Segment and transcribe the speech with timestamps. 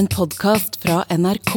[0.00, 1.54] En podkast fra NRK.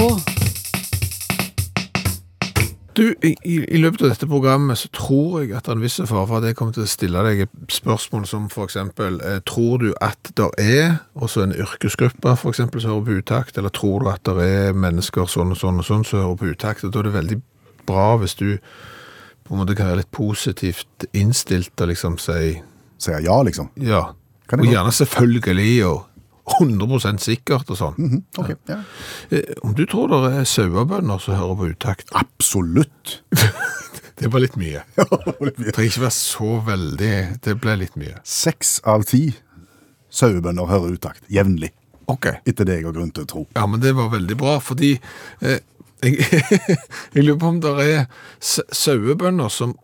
[2.94, 5.84] Du, i, i i løpet av dette programmet så tror jeg at det er en
[5.86, 9.22] viss fare for at jeg kommer til å stille deg et spørsmål som for eksempel,
[9.24, 13.62] eh, tror du at det er også en yrkesgruppe for eksempel som hører på utakt,
[13.62, 16.52] eller tror du at det er mennesker sånn og sånn og sånn som hører på
[16.52, 17.42] utakt, da er det veldig
[17.88, 18.50] bra hvis du
[19.48, 22.58] på en måte kan være litt positivt innstilt og liksom si,
[23.00, 23.72] Sier ja, liksom.
[23.80, 24.10] ja,
[24.52, 26.10] og gjerne selvfølgelig og
[26.44, 27.94] 100% sikkert og sånn.
[27.98, 28.24] Mm -hmm.
[28.40, 28.80] okay, ja.
[29.30, 33.22] Eh, Om du tror det er sauebønder som hører på utakt, Absolutt.
[34.20, 34.84] det var litt mye.
[34.98, 35.06] Ja,
[35.40, 38.20] Det trenger ikke være så veldig, det ble litt mye.
[38.24, 39.34] Seks av ti
[40.10, 41.72] sauebønder hører utakt jevnlig,
[42.08, 42.26] Ok.
[42.46, 43.48] etter det jeg har grunn til å tro.
[43.56, 45.00] Ja, men det var veldig bra, fordi
[45.42, 45.60] eh,
[46.04, 46.18] jeg,
[47.14, 48.06] jeg lurer på om det er
[48.72, 49.78] sauebønder som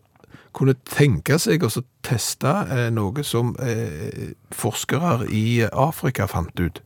[0.56, 1.72] kunne tenke seg å
[2.06, 6.82] teste eh, noe som eh, forskere i Afrika fant ut.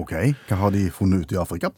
[0.00, 0.14] Ok,
[0.48, 1.72] hva har de funnet ut i Afrika?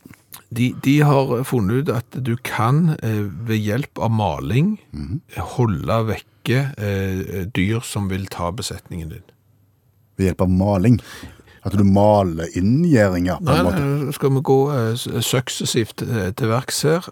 [0.52, 4.76] De, de har funnet ut at du kan eh, ved hjelp av maling
[5.56, 6.64] holde vekke
[7.54, 9.28] dyr som vil ta besetningen din.
[10.18, 10.98] Ved hjelp av maling.
[11.62, 14.56] At du maler inngjeringer Nei, nei, skal vi gå
[14.98, 17.06] suksessivt til verks her.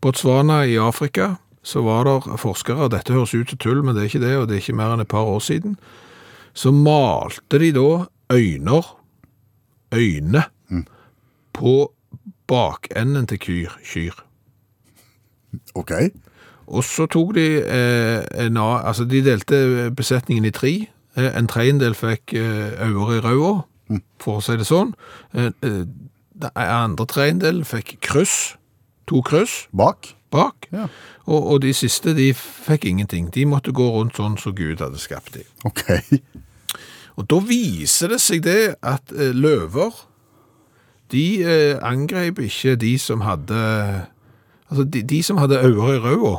[0.00, 4.08] Botswana i Afrika, så var det forskere, dette høres ut som tull, men det er
[4.08, 5.76] ikke det, og det er ikke mer enn et par år siden,
[6.56, 7.88] så malte de da
[8.32, 8.88] øyner,
[9.94, 10.44] øyne,
[11.52, 11.74] på
[12.48, 14.24] bakenden til kyr, kyr.
[15.74, 15.92] Ok,
[16.70, 20.70] Og så tok de eh, en av altså de delte besetningen i tre.
[21.18, 23.64] Eh, en tredjedel fikk eh, i røda,
[24.22, 24.94] for å si det sånn.
[25.34, 25.82] Eh, eh,
[26.40, 28.54] den andre tredjedel fikk kryss,
[29.10, 30.12] to kryss bak.
[30.30, 30.68] bak.
[30.72, 30.86] Ja.
[31.26, 33.28] Og, og de siste de fikk ingenting.
[33.34, 35.48] De måtte gå rundt sånn som Gud hadde skapt dem.
[35.66, 36.22] Okay.
[37.18, 39.90] Og da viser det seg det at eh, løver,
[41.10, 43.58] de eh, angrep ikke de som hadde
[44.70, 46.36] Altså, de, de som hadde ører i røda,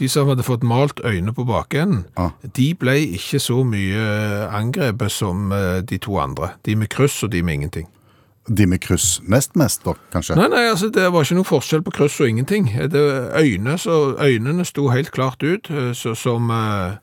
[0.00, 2.30] de som hadde fått malt øyne på bakenden, Ah.
[2.56, 6.54] de ble ikke så mye eh, angrepet som eh, de to andre.
[6.64, 7.84] De med kryss og de med ingenting.
[8.48, 10.36] De med kryss nest mest da, kanskje?
[10.36, 12.68] Nei, nei, altså det var ikke noe forskjell på kryss og ingenting.
[12.92, 13.02] Det,
[13.40, 16.96] øyne, så, øynene sto helt klart ut eh, så, som, eh,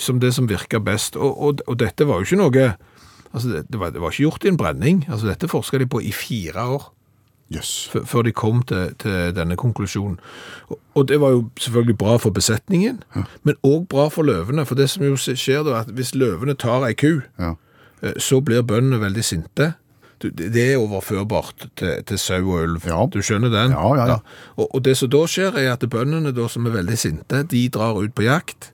[0.00, 1.16] som det som virka best.
[1.16, 2.68] Og, og, og dette var jo ikke noe
[3.32, 5.02] altså det, det, var, det var ikke gjort i en brenning.
[5.08, 6.88] Altså Dette forska de på i fire år
[7.48, 7.88] Yes.
[8.04, 10.18] før de kom til, til denne konklusjonen.
[10.68, 12.98] Og, og det var jo selvfølgelig bra for besetningen,
[13.42, 14.66] men òg bra for løvene.
[14.68, 17.54] For det som jo skjer da, at hvis løvene tar ei ku, Ja.
[18.02, 19.72] Eh, så blir bøndene veldig sinte.
[20.18, 22.88] Du, det er overførbart til, til sau og ulv.
[22.88, 23.04] Ja.
[23.12, 23.76] Du skjønner den?
[23.76, 24.18] Ja, ja, ja.
[24.56, 27.62] Og, og det som da skjer, er at bøndene da, som er veldig sinte, de
[27.74, 28.72] drar ut på jakt.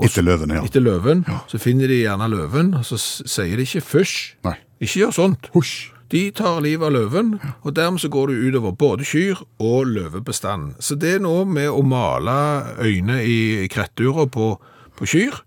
[0.00, 0.64] Og Etter løvene, ja.
[0.66, 1.22] Etter løven.
[1.50, 4.18] Så finner de gjerne løven, og så sier de ikke fysj.
[4.46, 4.56] Nei.
[4.80, 5.50] Ikke gjør sånt.
[5.54, 5.90] Husj.
[6.10, 10.72] De tar livet av løven, og dermed så går det utover både kyr og løvebestand.
[10.82, 12.34] Så det er nå med å male
[12.82, 14.56] øyne i krettura på,
[14.98, 15.38] på kyr,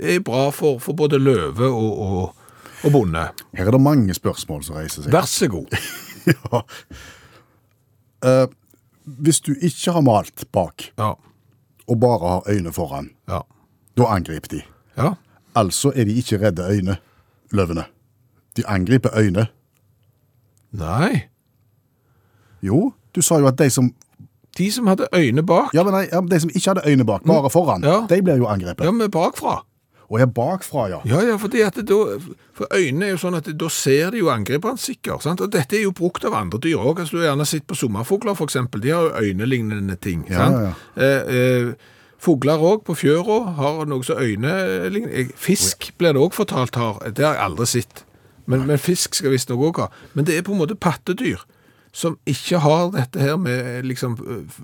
[0.00, 2.43] er bra for, for både løve og, og,
[2.84, 3.28] og bonde.
[3.54, 5.12] Her er det mange spørsmål som reiser seg.
[5.12, 5.66] Vær så god.
[6.24, 6.60] Ja.
[8.24, 8.46] Eh,
[9.04, 11.10] hvis du ikke har malt bak, Ja.
[11.88, 13.40] og bare har øyne foran, Ja.
[13.96, 14.62] da angriper de.
[14.96, 15.10] ja.
[15.56, 16.96] Altså er de ikke redde øyne,
[17.52, 17.84] løvene.
[18.56, 19.46] De angriper øyne.
[20.72, 21.22] Nei.
[22.62, 23.92] Jo, du sa jo at de som,
[24.58, 27.22] De som hadde øyne bak, ja, men nei, ja, de som ikke hadde øyne bak,
[27.26, 28.06] bare foran, Ja.
[28.08, 28.84] de blir jo angrepet.
[28.84, 29.64] ja, men bakfra.
[30.10, 30.98] Og er bakfra, ja.
[31.08, 32.18] Ja, ja, fordi at det da,
[32.54, 35.40] for øynene er jo sånn at da ser de jo angriperen sikkert, sant?
[35.40, 37.00] Og dette er jo brukt av andre dyr også.
[37.00, 38.80] Altså, du har gjerne sett på sommerfugler, eksempel.
[38.84, 40.56] De har jo øynelignende ting, Ja, sant?
[40.96, 41.34] ja, Eh,
[41.68, 41.74] eh,
[42.24, 45.28] Fugler også på fjøra har noe som øynelignende.
[45.36, 46.98] Fisk blir det også fortalt har.
[47.12, 48.04] Det har jeg aldri sett.
[48.46, 49.88] Men, men fisk skal visst òg ha.
[50.14, 51.42] Men det er på en måte pattedyr
[51.94, 54.16] som ikke har dette her med liksom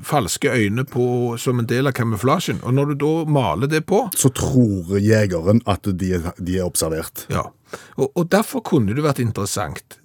[0.03, 2.59] falske øyne på, som en del av kamuflasjen.
[2.67, 7.27] Og når du da maler det på, Så tror jegeren at de de er observert.
[7.31, 7.47] Ja,
[7.97, 10.01] og, og derfor kunne det vært interessant.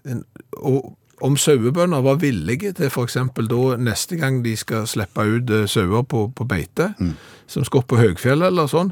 [0.61, 5.67] Og om sauebønder var villige til eksempel da neste gang de skal slippe ut eh,
[5.71, 6.91] sauer på, på beite,
[7.47, 8.91] som skal opp på høgfjellet eller sånn,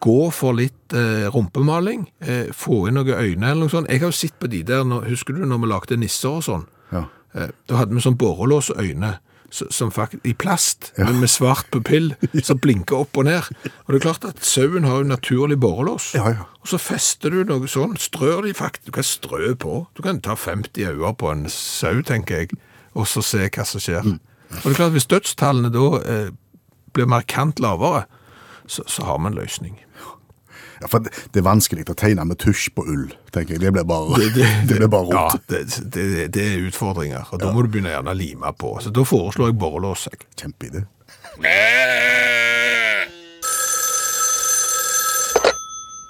[0.00, 3.88] gå for litt eh, rumpemaling, eh, få inn noen øyne eller noe sånt.
[3.88, 6.44] Jeg har jo sett på de der, når, husker du når vi lagde nisser og
[6.48, 6.66] sånn?
[6.92, 7.06] Ja.
[7.38, 9.16] Eh, Da hadde vi sånn borrelåsøyne
[9.50, 12.10] som fakt, i plast, men med svart pupill,
[12.44, 13.46] som blinker opp og ned.
[13.86, 16.10] Og det er klart at sauen har jo naturlig borrelås.
[16.18, 16.44] Ja, ja.
[16.60, 19.78] Og så fester du noe sånn, strør de faktisk, du kan strø på.
[19.96, 22.58] Du kan ta 50 øyne på en sau, tenker jeg,
[22.92, 24.04] og så se hva som skjer.
[24.10, 26.28] Og det er klart, hvis dødstallene da eh,
[26.92, 28.04] blir markant lavere,
[28.68, 29.80] så, så har vi en løsning.
[30.80, 33.64] Ja, for det, det er vanskelig å tegne med tusj på ull, tenker jeg.
[33.64, 35.48] Det blir bare, det, blir bare Ja, rot.
[35.50, 35.64] det,
[35.94, 38.76] det, det er utfordringer, og da må du begynne gjerne å lime på.
[38.84, 40.06] Så da foreslår jeg borrelås.
[40.38, 40.84] Kjempeidé.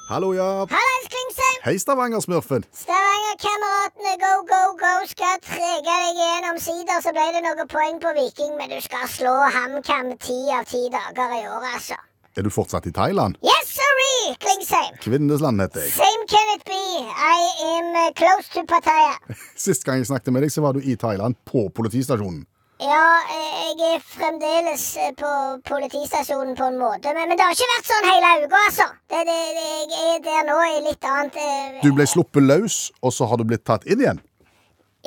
[0.08, 0.44] Hallo, ja.
[0.72, 1.58] Hallais, Klingsheim!
[1.64, 2.64] Hei, Stavanger-smurfen.
[2.82, 8.14] Stavanger-kameratene go, go, go skal trege deg gjennom sider, så ble det noen poeng på
[8.16, 11.98] Viking, men du skal slå HamKam ti av ti dager i året, altså.
[12.38, 13.34] Er du fortsatt i Thailand?
[13.42, 14.36] Yes, sorry!
[14.38, 14.92] Klingsheim!
[15.02, 15.90] Kvinnesland heter jeg.
[15.96, 16.82] Same can it be.
[17.02, 17.40] I
[17.70, 19.16] am uh, close to Pattaya.
[19.64, 22.44] Sist gang jeg snakket med deg, så var du i Thailand, på politistasjonen.
[22.78, 25.30] Ja, eh, jeg er fremdeles eh, på
[25.66, 28.86] politistasjonen på en måte, men, men det har ikke vært sånn hele uka, altså.
[29.10, 32.76] Det, det, det, jeg er der nå i litt annet eh, Du ble sluppet løs,
[33.02, 34.22] og så har du blitt tatt inn igjen.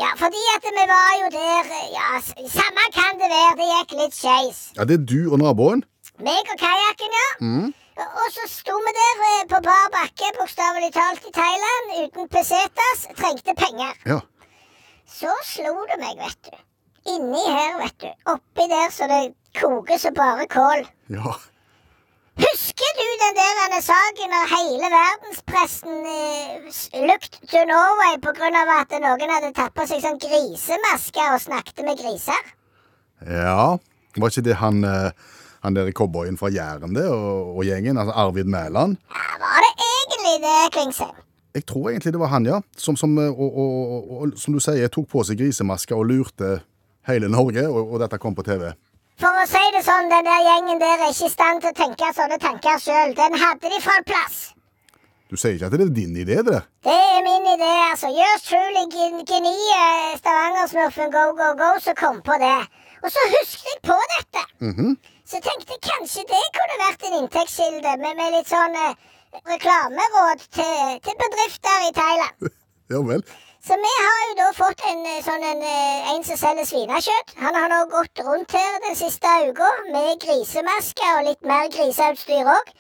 [0.02, 2.12] Ja, fordi at vi var jo der eh, Ja,
[2.58, 3.56] samme kan det være.
[3.64, 4.62] Det gikk litt skeis.
[4.76, 5.88] Ja, Det er du og naboen.
[6.26, 7.28] Meg og kajakken, ja.
[8.02, 12.28] Og- Og så sto vi der eh, på bar bakke, bokstavelig talt i Thailand, uten
[12.30, 13.94] pesetas, trengte penger.
[14.06, 14.20] Ja.
[15.08, 16.58] Så slo det meg, vet du.
[17.14, 18.10] Inni her, vet du.
[18.32, 20.86] Oppi der så det koker så bare kål.
[21.10, 21.34] Ja.
[22.42, 28.16] Husker du den der saken når hele verdenspressen eh, looked to Norway
[28.62, 32.42] av at noen hadde tatt på seg sånn grisemaske og snakket med griser?
[33.28, 33.78] Ja.
[34.18, 35.12] Var ikke det han, eh,
[35.64, 37.98] han der cowboyen fra Jæren det, og, og gjengen?
[37.98, 38.98] Altså Arvid Mæland?
[39.14, 41.18] Ja, var det egentlig det, Klingsheim?
[41.54, 42.62] Jeg tror egentlig det var han, ja.
[42.78, 46.62] Som, som, eh, og, og, og, som du sier, tok på seg grisemaske og lurte
[47.08, 48.72] hele Norge, og, dette kom på TV.
[49.22, 51.78] For å si det sånn, den der gjengen der er ikke i stand til å
[51.78, 53.14] tenke sånne tanker sjøl.
[53.18, 54.40] Den hadde de fra en plass.
[55.30, 56.66] Du sier ikke at det er din idé, det der?
[56.84, 58.10] Det er min idé, altså.
[58.12, 58.86] Yours truly,
[59.30, 62.58] geniet Stavanger-smurfen Go Go Go, som kom på det.
[63.02, 64.44] Og så husket jeg på dette.
[65.32, 68.96] Så jeg tenkte kanskje det kunne vært en inntektskilde med, med litt sånn eh,
[69.48, 72.50] reklameråd til, til bedrifter i Thailand.
[72.92, 73.22] Ja vel.
[73.64, 77.32] Så vi har jo da fått en eh, sånn en, eh, en som selger svinekjøtt.
[77.40, 82.52] Han har nå gått rundt her den siste uka med grisemaske og litt mer griseutstyr
[82.58, 82.76] òg.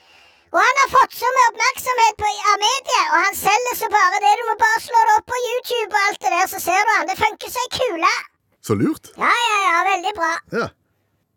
[0.52, 4.20] Og han har fått så mye oppmerksomhet på av media, og han selger så bare
[4.26, 4.36] det.
[4.42, 6.94] Du må bare slå det opp på YouTube og alt det der, så ser du
[6.98, 7.08] han.
[7.14, 8.14] Det funker som ei kule.
[8.60, 9.16] Så lurt.
[9.16, 10.36] Ja, ja, ja, veldig bra.
[10.60, 10.70] Ja.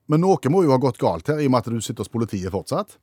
[0.08, 2.12] Men noe må jo ha gått galt her, i og med at du sitter hos
[2.12, 2.98] politiet fortsatt.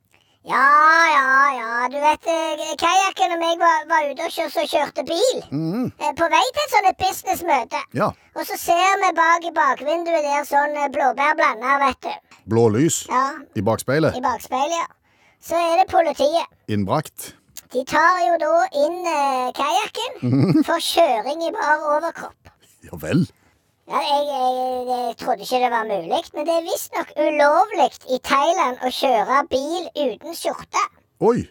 [0.46, 0.62] Ja,
[1.06, 1.88] ja, ja.
[1.90, 5.42] Du vet, eh, kajakken og meg var, var ute og kjør, så kjørte bil.
[5.54, 5.90] Mm.
[6.18, 7.82] På vei til et sånt businessmøte.
[7.98, 8.08] Ja.
[8.34, 12.38] Og så ser vi bak i bakvinduet der sånn blåbær blanda, vet du.
[12.50, 13.22] Blå lys Ja,
[13.54, 14.16] i bakspeilet.
[14.18, 14.88] i bakspeilet, ja.
[15.42, 16.50] Så er det politiet.
[16.70, 17.32] Innbrakt.
[17.72, 18.50] De tar jo da
[18.82, 22.50] inn eh, kajakken for kjøring i bar overkropp.
[22.86, 23.24] Ja vel.
[23.92, 28.18] Ja, jeg, jeg, jeg trodde ikke det var mulig, men det er visstnok ulovlig i
[28.24, 30.84] Thailand å kjøre bil uten skjorte.
[31.28, 31.42] Oi.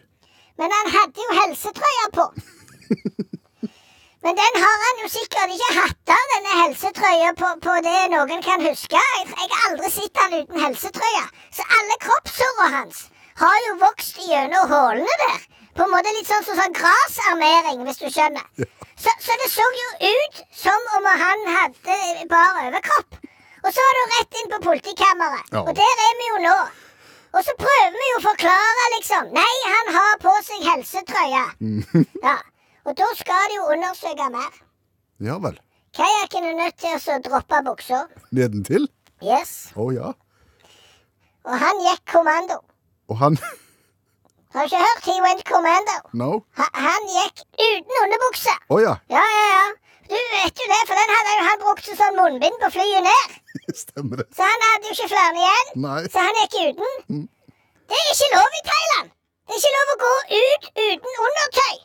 [0.58, 2.26] Men han hadde jo helsetrøya på.
[4.24, 8.44] Men den har han jo sikkert ikke hatt av, denne helsetrøya, på, på det noen
[8.44, 8.98] kan huske.
[8.98, 11.24] Jeg, jeg har aldri sett han uten helsetrøya.
[11.54, 13.00] Så alle kroppshårene hans
[13.42, 15.42] har jo vokst gjennom hullene der.
[15.76, 18.44] På en måte litt sånn som sånn grasarmering, hvis du skjønner.
[19.00, 21.96] Så, så det så jo ut som om han hadde
[22.30, 23.18] bar overkropp.
[23.62, 25.52] Og så var det rett inn på politikammeret.
[25.54, 25.62] Ja.
[25.62, 26.54] Og der er vi jo nå.
[27.32, 29.30] Og så prøver vi jo å forklare, liksom.
[29.32, 31.44] Nei, han har på seg helsetrøya.
[32.26, 32.36] Ja.
[32.84, 34.50] Og da skal de jo undersøke mer.
[35.22, 35.56] Ja vel.
[35.96, 38.02] Kajakken er nødt til å droppe buksa.
[38.34, 38.88] Nedentil?
[39.22, 39.70] Yes.
[39.78, 40.12] Å ja.
[41.46, 42.58] Og han gikk kommando.
[43.08, 43.38] Og han
[44.52, 45.04] Har du ikke hørt?
[45.08, 45.94] He went commando.
[46.22, 46.30] No?
[46.58, 48.54] Ha, han gikk uten underbukse.
[48.68, 48.94] Å ja.
[49.12, 49.68] Ja, ja, ja.
[50.12, 53.06] Du vet jo det, for den hadde jo han brukt som sånn munnbind på flyet
[53.06, 53.36] ned.
[53.84, 54.26] Stemmer det.
[54.36, 55.70] Så han hadde jo ikke flere igjen.
[55.86, 56.00] Nei.
[56.12, 57.22] Så han gikk uten.
[57.88, 59.14] Det er ikke lov i Thailand.
[59.48, 61.80] Det er ikke lov å gå ut uten undertøy.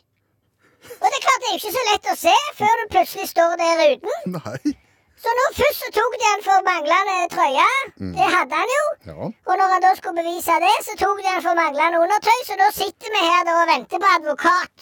[0.98, 3.32] Og det er klart det er jo ikke så lett å se før du plutselig
[3.32, 4.20] står der uten.
[4.36, 4.76] Nei.
[5.24, 7.70] Så nå først så tok de han for manglende trøye.
[8.18, 8.84] Det hadde han jo.
[9.10, 9.30] Ja.
[9.50, 12.38] Og når han da skulle bevise det, så tok de han for manglende undertøy.
[12.50, 14.76] Så da sitter vi her og venter på advokat.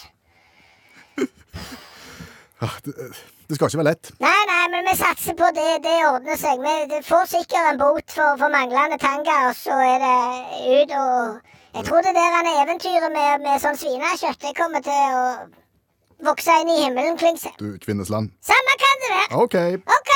[2.85, 2.93] Det,
[3.49, 4.09] det skal ikke være lett.
[4.23, 5.65] Nei, nei, men vi satser på det.
[5.83, 6.63] Det ordner seg.
[6.91, 10.15] Vi får sikkert en bot for, for manglende tanga, og så er det
[10.79, 15.17] ut og Jeg tror det der han eventyret med, med sånn svinekjøtt, det kommer til
[15.19, 15.23] å
[16.23, 17.51] vokse inn i himmelen, Klingse.
[17.59, 18.31] Du, Kvinnesland.
[18.45, 19.43] Samme kan det være.
[19.43, 19.55] OK.
[19.99, 20.13] OK.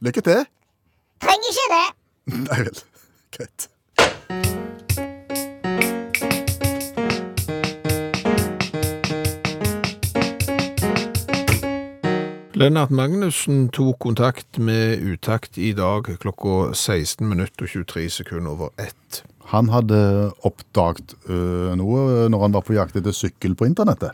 [0.00, 0.44] Lykke til.
[1.24, 1.88] Trenger ikke det.
[2.48, 2.84] Nei vel.
[3.36, 3.68] Greit.
[12.58, 18.72] Lennart Magnussen tok kontakt med Utakt i dag klokka 16 minutter og 23 sekunder over
[18.82, 19.20] ett.
[19.52, 20.00] Han hadde
[20.42, 24.10] oppdaget øh, noe når han var på jakt etter sykkel på internettet.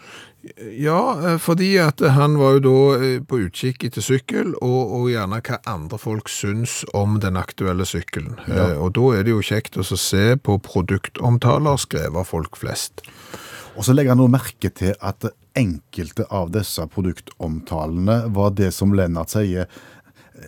[0.77, 0.99] Ja,
[1.33, 5.41] eh, fordi at han var jo da eh, på utkikk etter sykkel, og, og gjerne
[5.47, 8.37] hva andre folk syns om den aktuelle sykkelen.
[8.49, 8.71] Ja.
[8.75, 13.03] Eh, Og da er det jo kjekt å se på produktomtaler skrevet av folk flest.
[13.75, 15.25] Og så legger han nå merke til at
[15.59, 19.67] enkelte av disse produktomtalene var det som Lennart sier,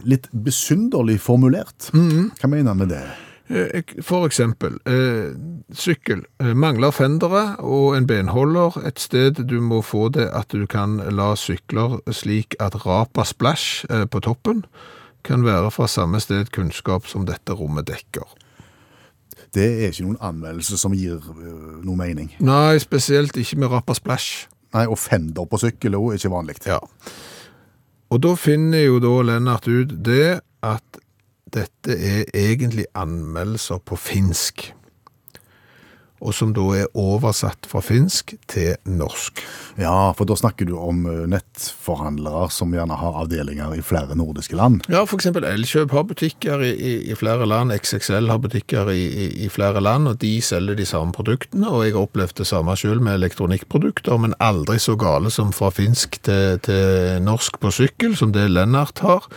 [0.06, 1.88] litt besynderlig formulert.
[1.94, 3.04] Hva mener han med det?
[3.48, 5.34] Eh, For eksempel, eh,
[5.72, 6.24] sykkel.
[6.40, 10.96] Eh, Mangler fendere og en benholder et sted du må få det at du kan
[11.10, 14.64] la sykler slik at Rapa Splash på toppen
[15.24, 18.26] kan være fra samme sted kunnskap som dette rommet dekker.
[19.54, 21.22] Det er ikke noen anmeldelse som gir
[21.82, 22.34] noe mening.
[22.40, 24.48] Nei, spesielt ikke med Rapa Splash.
[24.74, 26.58] Nei, og fender på sykkel er ikke vanlig.
[26.66, 26.78] Ja.
[28.10, 31.05] Og da finner jo da Lennart ut det at
[31.56, 34.70] dette er egentlig anmeldelser på finsk.
[36.24, 39.42] Og som da er oversatt fra finsk til norsk.
[39.76, 44.56] Ja, for da snakker du om øh, nettforhandlere som gjerne har avdelinger i flere nordiske
[44.56, 44.86] land.
[44.88, 49.04] Ja, eksempel Elkjøp har butikker i, i, i flere land, XXL har butikker i,
[49.44, 52.76] i, flere land, og de selger de samme produktene, og jeg har opplevd det samme
[52.80, 58.16] selv med elektronikkprodukter, men aldri så gale som fra finsk til, til norsk på sykkel,
[58.16, 59.28] som det Lennart har.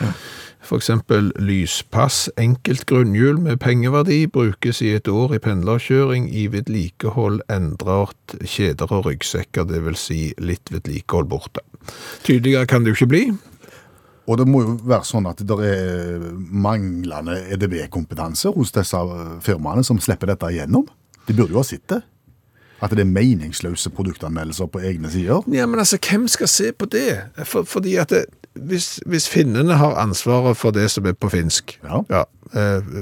[0.70, 7.40] For eksempel lyspass, enkelt grunnhjul med pengeverdi, brukes i et år i pendlerkjøring, i vedlikehold
[7.50, 11.66] endret kjeder og ryggsekker, det vil si litt vedlikehold borte.
[12.22, 13.24] Tydeligere kan det jo ikke bli.
[14.30, 19.02] Og det må jo være sånn at det er manglende EDB-kompetanse hos disse
[19.42, 20.86] firmaene som slipper dette igjennom.
[21.26, 22.04] De burde jo ha sett det.
[22.80, 25.42] At det er meningsløse produktanmeldelser på egne sider.
[25.52, 27.10] Ja, men altså, hvem skal se på det?
[27.42, 31.80] For, fordi at det, hvis, hvis finnene har ansvaret for det som er på finsk,
[31.84, 32.04] Ja.
[32.10, 32.24] Ja,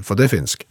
[0.04, 0.64] for det er finsk,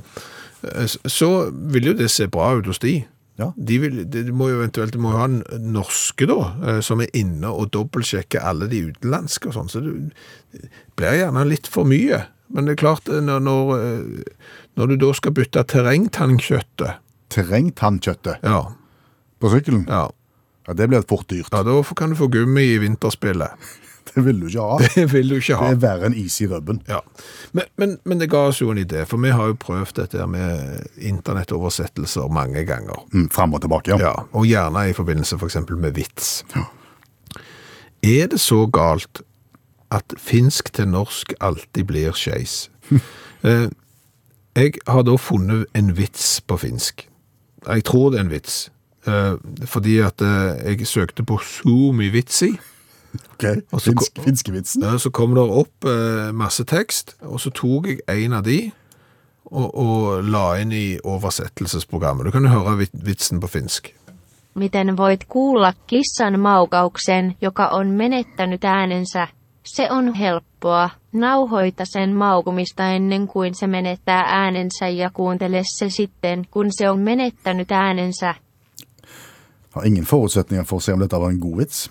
[0.63, 3.05] eh, så vil jo det se bra ut hos de.
[3.37, 3.51] Ja.
[3.57, 7.13] De, vil, de må jo eventuelt de må ha en norske da, eh, som er
[7.17, 12.23] inne og dobbeltsjekker alle de utenlandske og sånn, så det blir gjerne litt for mye.
[12.49, 17.03] Men det er klart, eh, når, når, eh, når du da skal bytte terrengtannkjøttet,
[17.35, 18.61] Terrengtannkjøttet ja,
[19.43, 20.05] på sykkelen, ja,
[20.69, 21.51] ja, det blir fort dyrt.
[21.53, 23.67] ja, da kan du få gummi i vinterspillet.
[24.17, 24.77] Det vil du ikke ha.
[24.95, 25.67] Det vil du ikke ha.
[25.69, 26.79] Det er verre enn is i rubben.
[26.89, 27.03] Ja,
[27.53, 30.25] men, men, men det ga oss jo en idé, for vi har jo prøvd dette
[30.33, 33.03] med internettoversettelser mange ganger.
[33.13, 33.99] Mm, Fram og tilbake, ja.
[34.01, 36.39] Ja, og gjerne i forbindelse for eksempel med vits.
[38.07, 39.21] Er det så galt
[39.93, 42.67] at finsk til norsk alltid blir skeis?
[43.47, 43.69] Eh,
[44.57, 47.05] jeg har da funnet en vits på finsk.
[47.69, 48.55] Jeg tror det er en vits.
[49.07, 49.37] Eh,
[49.69, 52.55] fordi at eh, jeg søkte på Zoom i vitsi.
[53.33, 54.83] Ok, så Finsk, Finskevitsen.
[54.83, 58.71] Ja, så kom det opp eh, masse tekst, og så tok jeg en av de
[59.51, 62.27] og, og la inn i oversettelsesprogrammet.
[62.27, 63.93] Du kan jo høre vit- vitsen på finsk.
[64.55, 69.29] Miten voit kuulla kissan maukauksen, joka on menettänyt äänensä?
[69.65, 70.91] Se on helppoa.
[71.13, 76.99] Nauhoita sen maukumista ennen kuin se menettää äänensä ja kuuntele se sitten, kun se on
[77.01, 78.35] menettänyt äänensä.
[79.71, 81.91] Har ingen forutsetninger for å se om dette var en god vits.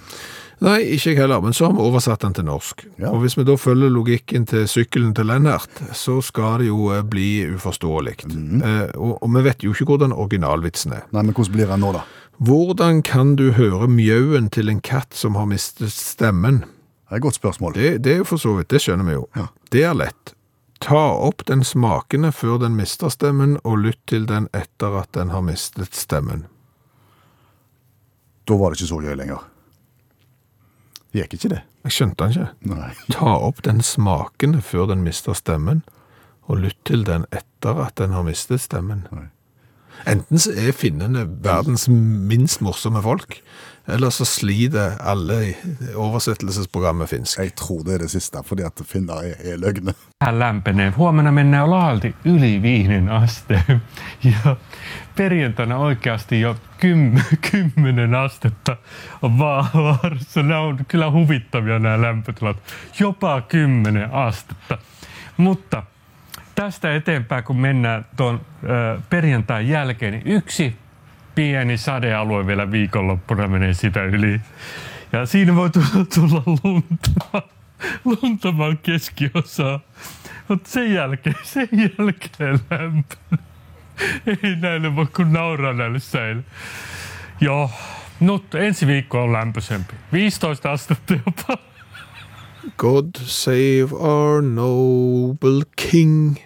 [0.64, 2.86] Nei, ikke jeg heller, men så har vi oversatt den til norsk.
[3.02, 3.10] Ja.
[3.12, 7.04] Og hvis vi da følger logikken til sykkelen til Lennart, så skal det jo eh,
[7.04, 8.16] bli uforståelig.
[8.24, 11.04] eh, og, og vi vet jo ikke hvordan originalvitsen er.
[11.12, 12.06] Nei, men hvordan blir den nå, da?
[12.46, 16.64] Hvordan kan du høre mjauen til en katt som har mistet stemmen?
[17.06, 17.76] Det er et godt spørsmål.
[17.76, 19.28] Det, det er jo for så vidt, det skjønner vi jo.
[19.36, 19.48] Ja.
[19.72, 20.34] Det er lett.
[20.84, 25.32] Ta opp den smakende før den mister stemmen, og lytt til den etter at den
[25.32, 26.48] har mistet stemmen.
[28.46, 29.44] Da var det ikke så gøy lenger.
[31.16, 31.62] Gikk ikke det.
[31.86, 32.74] Jeg skjønte den ikke.
[32.74, 32.90] Nei.
[33.14, 35.86] Ta opp den smakende før den mister stemmen,
[36.50, 39.08] og lytt til den etter at den har mistet stemmen.
[39.16, 39.30] Nei.
[40.12, 43.38] Enten så er finnene verdens minst morsomme folk,
[43.88, 45.54] eller så sliter alle i
[45.96, 47.40] oversettelsesprogrammet finsk.
[47.40, 49.96] Jeg tror det er det siste, fordi at finner er, er løgne.
[50.26, 50.92] Lämpenee.
[50.98, 53.82] Huomenna mennään laalti yli viiden asteen.
[54.24, 54.56] Ja
[55.16, 57.14] perjantaina oikeasti jo kym,
[57.52, 58.78] kymmenen astetta
[59.22, 60.44] vaarassa.
[60.44, 62.58] Nämä on kyllä huvittavia nämä lämpötilat.
[63.00, 64.78] Jopa kymmenen astetta.
[65.38, 65.84] Mutta
[66.56, 68.42] tästä eteenpäin, kun mennään tuon
[69.10, 70.76] perjantain jälkeen, niin yksi
[71.36, 74.42] pieni sadealue vielä viikonloppuna menee sitä yli.
[75.12, 77.42] Ja siinä voi tulla, tulla lunta,
[78.22, 79.80] luntamaan keskiosaa.
[80.48, 83.16] Mutta sen jälkeen, sen jälkeen lämpö.
[84.44, 86.44] Ei näille voi kun nauraa näille säille.
[87.42, 87.70] Joo,
[88.20, 89.94] nyt ensi viikko on lämpöisempi.
[90.12, 91.58] 15 astetta jopa.
[92.78, 96.38] God save our noble king.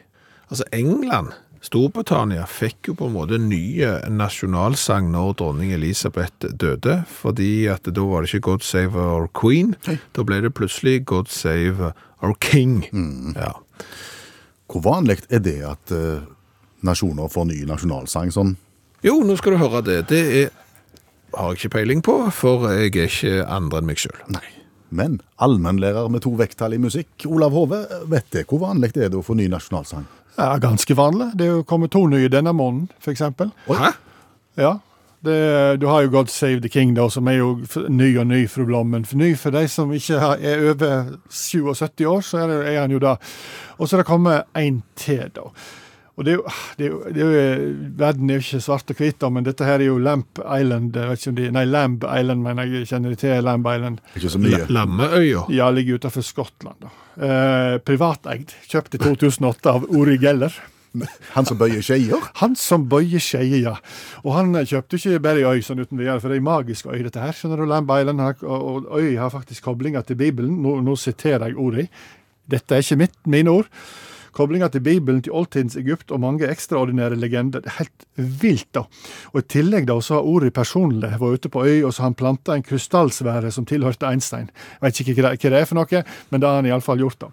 [0.51, 7.01] Altså, England, Storbritannia fikk jo på en måte nye ny nasjonalsang når dronning Elisabeth døde,
[7.07, 9.75] fordi at da var det ikke God Save Our Queen,
[10.15, 11.91] da ble det plutselig God Save
[12.23, 12.85] Our King.
[13.35, 13.53] Ja.
[14.69, 16.23] Hvor vanlig er det at eh,
[16.85, 18.55] nasjoner får ny nasjonalsang sånn?
[19.05, 19.99] Jo, nå skal du høre det.
[20.11, 20.49] Det er,
[21.35, 24.39] har jeg ikke peiling på, for jeg er ikke andre enn meg selv.
[24.89, 29.13] Men allmennlærer med to vekttall i musikk, Olav Hove, vet det hvor vanlig det er
[29.13, 30.07] det å få ny nasjonalsang?
[30.39, 31.31] Ja, ganske vanlig.
[31.37, 33.51] Det er jo kommet to nye denne måneden, for eksempel.
[33.67, 33.91] Hæ?
[34.59, 34.77] Ja.
[35.19, 37.49] Det, du har jo God Save the King, da, som er jo
[37.91, 39.03] ny og ny, fru Blommen.
[39.05, 42.95] For ny for de som ikke er over 77 år, så er, det, er han
[42.95, 43.17] jo da.
[43.77, 45.49] Og så er det kommet en til, da.
[46.19, 46.43] Og det er, jo,
[46.77, 47.67] det, er jo, det er jo,
[48.01, 50.89] Verden er jo ikke svart og hvit, da, men dette her er jo Lamp Island.
[50.99, 54.01] Jeg vet ikke om de, nei, Lamb Island, men jeg kjenner de til Lamb Island.
[54.19, 54.57] Ikke så mye.
[54.65, 55.45] La- Lammeøya.
[55.55, 56.83] Ja, ligger utenfor Skottland.
[56.83, 56.91] da.
[57.23, 58.51] Eh, privateid.
[58.67, 60.51] Kjøpt i 2008 av Ori Geller.
[61.37, 62.27] Han som bøyer skeier?
[62.41, 63.75] Han som bøyer skeier, ja.
[64.25, 66.47] Og han eh, kjøpte ikke bare ei øy sånn uten videre, for det er ei
[66.49, 67.35] magisk øy, dette her.
[67.37, 70.55] Skjønner du, Lamb Island, har- og, og øy har faktisk koblinger til Bibelen.
[70.65, 71.87] Nå, nå siterer jeg ordet.
[72.49, 73.69] Dette er ikke mitt, mine ord.
[74.39, 77.63] Koblinger til Bibelen, til oldtidens Egypt og mange ekstraordinære legender.
[77.63, 78.05] Det er helt
[78.41, 78.85] vilt, da.
[79.33, 82.11] Og i tillegg da, så har Ori personlig vært ute på øy, og så har
[82.11, 84.47] han planta en krystallsfære som tilhørte Einstein.
[84.79, 87.27] Jeg vet ikke hva det- er for noe, men det har han iallfall gjort, da.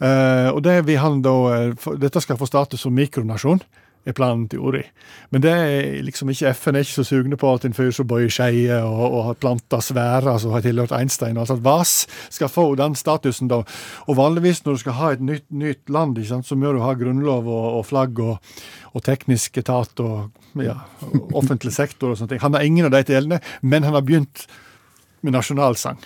[0.00, 3.60] Uh, og det vil han da, eh, Dette skal få status som mikronasjon,
[4.08, 4.82] er planen til Ori.
[5.30, 8.08] Men det er liksom ikke FN er ikke så sugne på at en fyr som
[8.08, 11.36] bøyer skeier og, og har planta svære som har tilhørt Einstein.
[11.36, 11.64] og alt sånt.
[11.64, 11.94] VAS
[12.32, 13.62] skal få den statusen, da.
[14.08, 16.80] Og vanligvis når du skal ha et nytt, nytt land, ikke sant, så må du
[16.84, 18.54] ha grunnlov og, og flagg og,
[18.94, 20.78] og teknisk etat og ja,
[21.36, 22.44] offentlig sektor og sånne ting.
[22.46, 24.46] Han har ingen av de delene, men han har begynt
[25.20, 26.00] med nasjonalsang.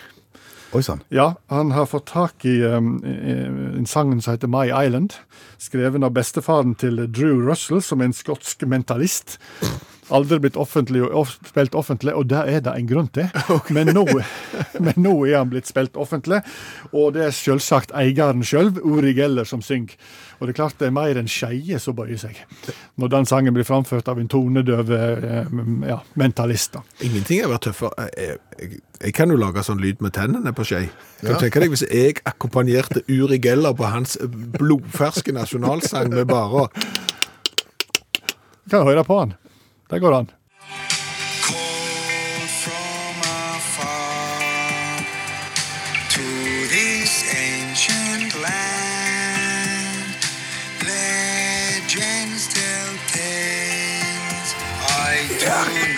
[0.73, 1.03] Oi sann.
[1.13, 5.13] Ja, han har fått tak i um, en sangen som heter My Island,
[5.61, 9.37] skreven av bestefaren til Drew Russell, som er en skotsk mentalist.
[10.13, 13.29] Aldri blitt offentlig, off, spilt offentlig, og det er det en grunn til.
[13.75, 14.03] Men, nå,
[14.79, 16.41] men nå er han blitt spilt offentlig,
[16.91, 19.95] og det er selvsagt eieren sjøl, Uri Geller, som synger.
[20.39, 22.39] Og det er klart det er mer enn Skeie som bøyer seg,
[22.99, 25.49] når den sangen blir framført av en tonedøv eh,
[25.87, 26.77] ja, mentalist.
[27.05, 28.09] Ingenting har vært tøffere.
[28.19, 30.85] Jeg, jeg, jeg kan jo lage sånn lyd med tennene på skei.
[31.21, 34.19] Kan du tenke deg hvis jeg akkompagnerte Uri Geller på hans
[34.59, 36.69] blodferske nasjonalsang med bare å
[38.69, 39.35] kan høre på han.
[39.89, 40.29] Det går an.
[41.45, 45.05] Call from afar
[46.09, 46.23] to
[46.73, 50.17] this ancient land.
[50.89, 54.49] Legends tell tales
[54.81, 55.45] I do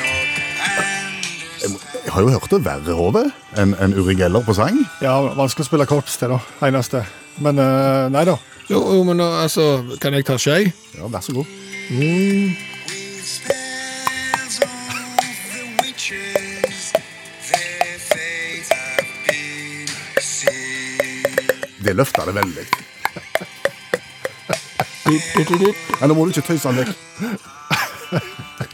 [0.02, 0.30] not
[0.68, 2.04] understand.
[2.06, 3.24] Jeg har jo hørt det verre, Hove,
[3.58, 4.84] enn en Uri Geller på sang.
[5.02, 6.68] Ja, vanskelig å spille korps til, da.
[6.68, 7.06] Eneste.
[7.40, 8.36] Men uh, nei da.
[8.68, 10.66] Jo, jo, men altså, kan jeg ta skei?
[10.98, 11.48] Ja, Vær så god.
[11.88, 13.57] With
[21.88, 22.64] Det løfta det veldig.
[25.08, 26.98] Men nå må du ikke tøyse den vekk.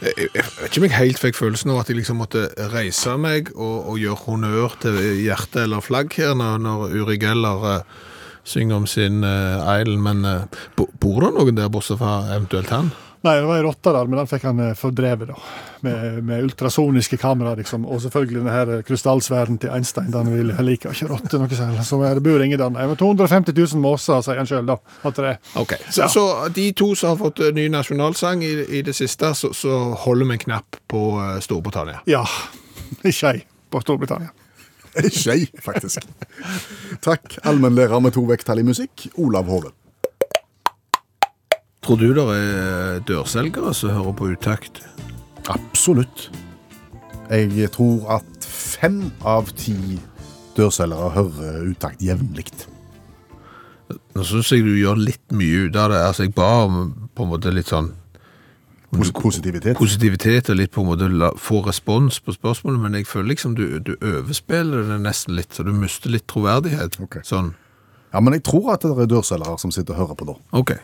[0.04, 3.52] Jeg, vet ikke om jeg helt fikk følelsen av at jeg liksom måtte reise meg
[3.54, 8.02] og, og gjøre honnør til hjerte eller flagg her når, når Uri Geller uh,
[8.44, 12.92] synger om sin uh, Island, men uh, bor det noen der bortsett fra eventuelt han?
[13.24, 15.36] Nei, det var ei rotte der, men den fikk han eh, fordrevet, da.
[15.86, 17.86] Med, med ultrasoniske kamera, liksom.
[17.88, 20.10] Og selvfølgelig denne her krystallsfæren til Einstein.
[20.12, 21.86] Den vil jeg liker ikke rotter noe særlig.
[21.88, 22.74] Så er det bor ingen der.
[22.76, 24.76] Men 250 000 måser, sier han sjøl, da.
[25.08, 25.40] At det er.
[25.62, 29.32] Ok, så, så de to som har fått eh, ny nasjonalsang i, i det siste,
[29.40, 32.02] så, så holder vi en knapp på eh, Storbritannia.
[32.12, 32.26] Ja.
[33.08, 34.36] Ikke ei på Storbritannia.
[35.16, 36.04] Skei, faktisk.
[37.02, 39.72] Takk, allmennlærer med to vekttall i musikk, Olav Hove.
[41.84, 44.80] Tror du det er dørselgere som hører på utakt?
[45.52, 46.30] Absolutt.
[47.30, 50.00] Jeg tror at fem av ti
[50.56, 52.46] dørselgere hører utakt jevnlig.
[54.16, 56.00] Nå synes jeg du gjør litt mye ut av det.
[56.00, 56.80] Altså, jeg ba om
[57.14, 57.92] på en måte litt sånn
[58.94, 59.78] Pos positivitet.
[59.78, 63.56] positivitet og litt på en måte la, få respons på spørsmålet, men jeg føler liksom
[63.58, 67.00] du, du overspiller det nesten litt, så du mister litt troverdighet.
[67.02, 67.26] Okay.
[67.26, 67.56] Sånn.
[68.14, 70.36] Ja, men jeg tror at det er dørselgere som sitter og hører på nå.
[70.54, 70.76] Ok.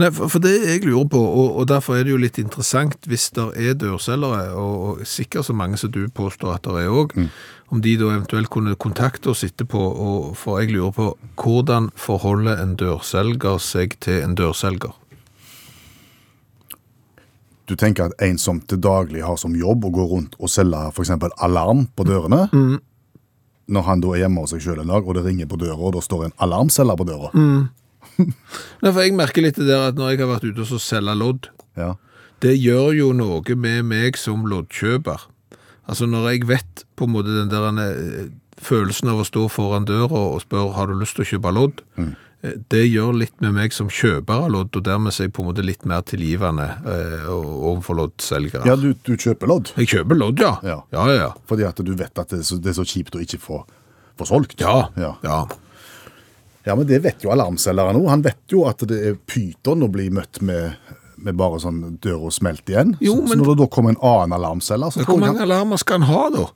[0.00, 3.08] Nei, for, for det jeg lurer på, og, og derfor er det jo litt interessant
[3.08, 6.92] hvis det er dørselgere, og, og sikkert så mange som du påstår at det er
[6.92, 7.16] òg,
[7.72, 11.08] om de da eventuelt kunne kontakte oss etterpå, og, for jeg lurer på
[11.40, 14.92] hvordan forholder en dørselger seg til en dørselger?
[17.64, 20.84] Du tenker at en som til daglig har som jobb å gå rundt og selge
[21.00, 22.44] eksempel alarm på dørene,
[23.68, 25.78] når han da er hjemme hos seg selv en dag, og det ringer på døra,
[25.80, 27.30] og da står en alarmselger på døra.
[28.18, 30.80] Nei, for jeg merker litt det der at når jeg har vært ute og selger
[30.82, 31.94] selge lodd, Ja.
[32.44, 35.24] det gjør jo noe med meg som loddkjøper.
[35.88, 38.28] Altså når jeg vet på en måte den der eh,
[38.62, 41.82] følelsen av å stå foran døra og spørre har du lyst til å kjøpe lodd,
[41.96, 42.14] Mm.
[42.44, 45.42] Eh, det gjør litt med meg som kjøper av lodd, og dermed er jeg på
[45.42, 48.66] en måte litt mer tilgivende eh, overfor loddselgere.
[48.68, 49.72] Ja, du, du kjøper lodd.
[49.80, 50.54] Jeg kjøper lodd, ja.
[50.66, 50.78] Ja.
[50.94, 51.30] Ja, ja.
[51.50, 53.62] Fordi at du vet at det er så, det er så kjipt å ikke få,
[54.20, 54.60] få solgt.
[54.62, 55.16] Ja, ja.
[55.24, 55.42] ja.
[56.64, 58.06] Ja, men det vet jo alarmselgeren nå.
[58.08, 60.78] Han vet jo at det er pyton å bli møtt med,
[61.20, 62.94] med bare sånn døra smelt igjen.
[63.04, 65.80] Jo, så, så når det da kommer en annen alarmselger, så Hvor mange han, alarmer
[65.82, 66.46] skal han ha, da?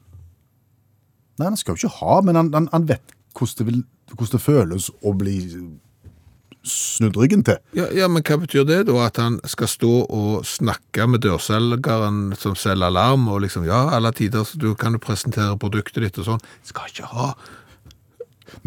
[1.39, 3.83] Nei, han skal jo ikke ha, men han, han, han vet hvordan det, vil,
[4.15, 5.37] hvordan det føles å bli
[6.69, 7.59] snudd ryggen til.
[7.77, 8.97] Ja, ja, men hva betyr det da?
[9.07, 14.13] At han skal stå og snakke med dørselgeren som selger alarm, og liksom, ja, alle
[14.17, 16.47] tider så du kan du presentere produktet ditt og sånn.
[16.67, 17.33] Skal ikke ha.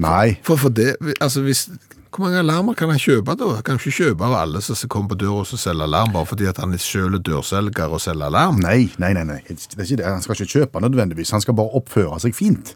[0.02, 0.38] Nei.
[0.46, 1.68] For, for det, altså hvis,
[2.12, 3.50] hvor mange alarmer kan han kjøpe da?
[3.64, 6.50] Kan han ikke kjøpe av alle som kommer på døra og selger alarm, bare fordi
[6.50, 8.62] at han selv er dørselger og selger alarm.
[8.64, 9.42] Nei, nei, nei, nei.
[9.48, 10.08] Det er ikke det.
[10.10, 11.34] Han skal ikke kjøpe nødvendigvis.
[11.36, 12.76] Han skal bare oppføre seg fint.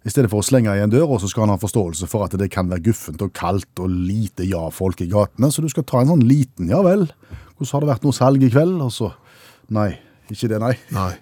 [0.00, 2.36] I stedet for å slenge i en dør, så skal han ha forståelse for at
[2.40, 5.50] det kan være guffent og kaldt og lite ja-folk i gatene.
[5.52, 7.04] Så du skal ta en sånn liten ja vel.
[7.58, 8.78] Hvordan har det vært noe salg i kveld?
[8.80, 9.12] Og så
[9.70, 9.92] Nei,
[10.32, 10.72] ikke det, nei.
[10.90, 11.12] Nei.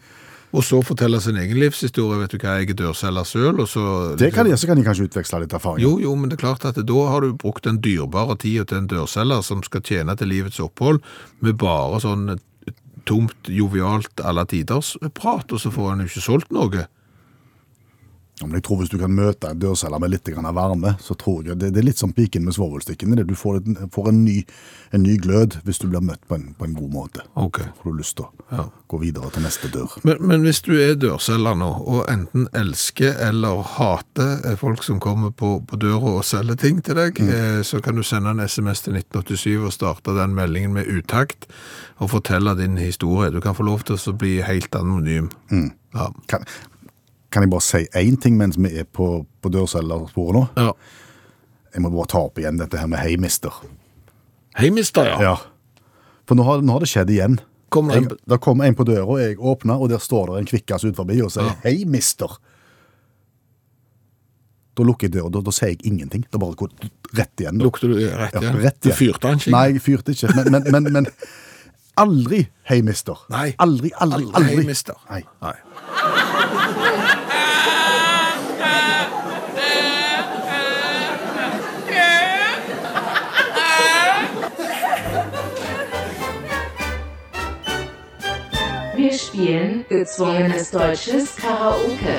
[0.56, 2.22] Og så fortelle sin egen livshistorie.
[2.22, 3.82] Vet du hva, jeg er dørselger så...
[4.16, 5.82] Det kan de, så kan de kanskje utveksle litt erfaring.
[5.84, 8.80] Jo, jo, men det er klart at da har du brukt den dyrebare tida til
[8.80, 11.02] en dørselger som skal tjene til livets opphold,
[11.44, 12.38] med bare sånn
[13.08, 16.88] tomt, jovialt, alle tiders prat, og så får han jo ikke solgt noe.
[18.40, 21.58] Jeg tror hvis du kan møte en dørselger med litt av varme, så tror jeg
[21.58, 23.16] det, det er litt som piken med svovelstikken.
[23.26, 24.44] Du får, en, får en, ny,
[24.94, 27.24] en ny glød hvis du blir møtt på en, på en god måte.
[27.34, 27.58] Ok.
[27.82, 28.64] Får du lyst til å Ja.
[28.88, 29.98] gå videre til neste dør.
[30.08, 35.00] Men, men hvis du er dørselger nå, og enten elsker eller hater eh, folk som
[35.00, 38.40] kommer på, på døra og selger ting til deg, eh, så kan du sende en
[38.46, 41.44] SMS til 1987 og starte den meldingen med utakt,
[41.98, 43.32] og fortelle din historie.
[43.34, 45.28] Du kan få lov til å bli helt anonym.
[45.94, 46.08] Ja.
[46.30, 46.44] Kan,
[47.30, 50.46] kan jeg bare si én ting mens vi er på, på dørselgersporet nå?
[50.56, 50.72] ja.
[51.74, 53.52] Jeg må bare ta opp igjen dette her med heimister.
[54.56, 55.18] Heimister, ja.
[55.20, 55.34] Ja.
[56.26, 57.36] For nå har, nå har det skjedd igjen.
[57.70, 60.38] Kom det Jeg, en- da kom en på døra, jeg åpna, og der står det
[60.40, 61.54] en kvikkas ut forbi og sier Ja.
[61.62, 62.38] 'hei, mister'.
[64.78, 66.24] Da lukker jeg døra, da, da sier jeg ingenting.
[66.32, 66.70] Da bare går
[67.18, 67.58] rett igjen.
[67.58, 67.64] da.
[67.66, 68.72] Lukter du rett Ja, igjen?
[68.80, 69.50] Du fyrte han ikke?
[69.50, 70.34] Nei, jeg fyrte ikke.
[70.36, 71.06] Men, men, men, men
[71.98, 73.18] aldri 'hei, mister'.
[73.28, 73.54] Nei.
[73.58, 74.56] Aldri, aldri, Aldri aldri.
[74.56, 74.94] hei, mister.
[75.10, 75.22] Nei.
[75.42, 75.54] Nei.
[88.98, 92.16] Wir spielen gezwungenes deutsches Karaoke.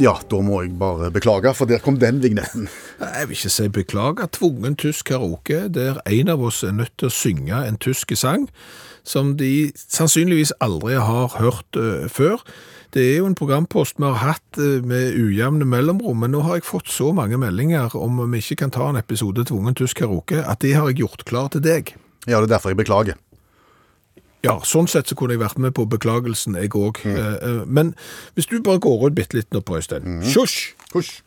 [0.00, 2.70] Ja, da må jeg bare beklage, for der kom den vignetten.
[2.98, 4.26] Jeg vil ikke si beklager.
[4.32, 8.48] Tvungen tysk karaoke, der en av oss er nødt til å synge en tysk sang
[9.04, 12.40] som de sannsynligvis aldri har hørt eh, før.
[12.92, 16.58] Det er jo en programpost vi har hatt eh, med ujevne mellomrom, men nå har
[16.58, 20.42] jeg fått så mange meldinger om vi ikke kan ta en episode tvungen tysk karaoke,
[20.44, 21.94] at det har jeg gjort klar til deg.
[22.26, 23.16] Ja, det er derfor jeg beklager.
[24.42, 26.98] Ja, sånn sett så kunne jeg vært med på beklagelsen, jeg òg.
[27.70, 27.92] Men
[28.34, 30.18] hvis du bare går ut bitte litt nå på Øystein.
[30.26, 30.74] Sjosj!
[30.92, 31.22] Husj.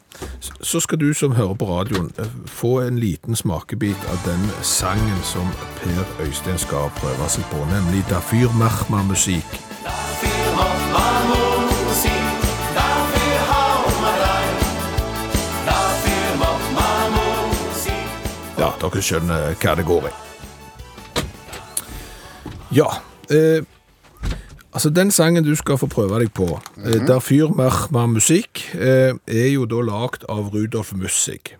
[0.61, 5.23] så skal du som hører på radioen eh, få en liten smakebit av den sangen
[5.23, 5.49] som
[5.81, 9.03] Per Øystein skal prøve seg på, nemlig Da Fyr Merma
[18.85, 20.13] dere skjønner hva det går i.
[22.75, 22.87] Ja,
[23.31, 23.63] eh,
[24.73, 29.13] altså den sangen du skal få prøve deg på, eh, Der Fyr mer Musikk, eh,
[29.27, 31.55] er jo da lagt av Rudolf Mussig.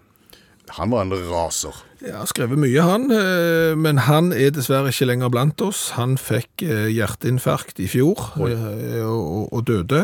[0.76, 1.76] Han var en raser.
[2.04, 5.94] Har skrevet mye, han, eh, men han er dessverre ikke lenger blant oss.
[5.96, 10.02] Han fikk eh, hjerteinfarkt i fjor eh, og, og døde,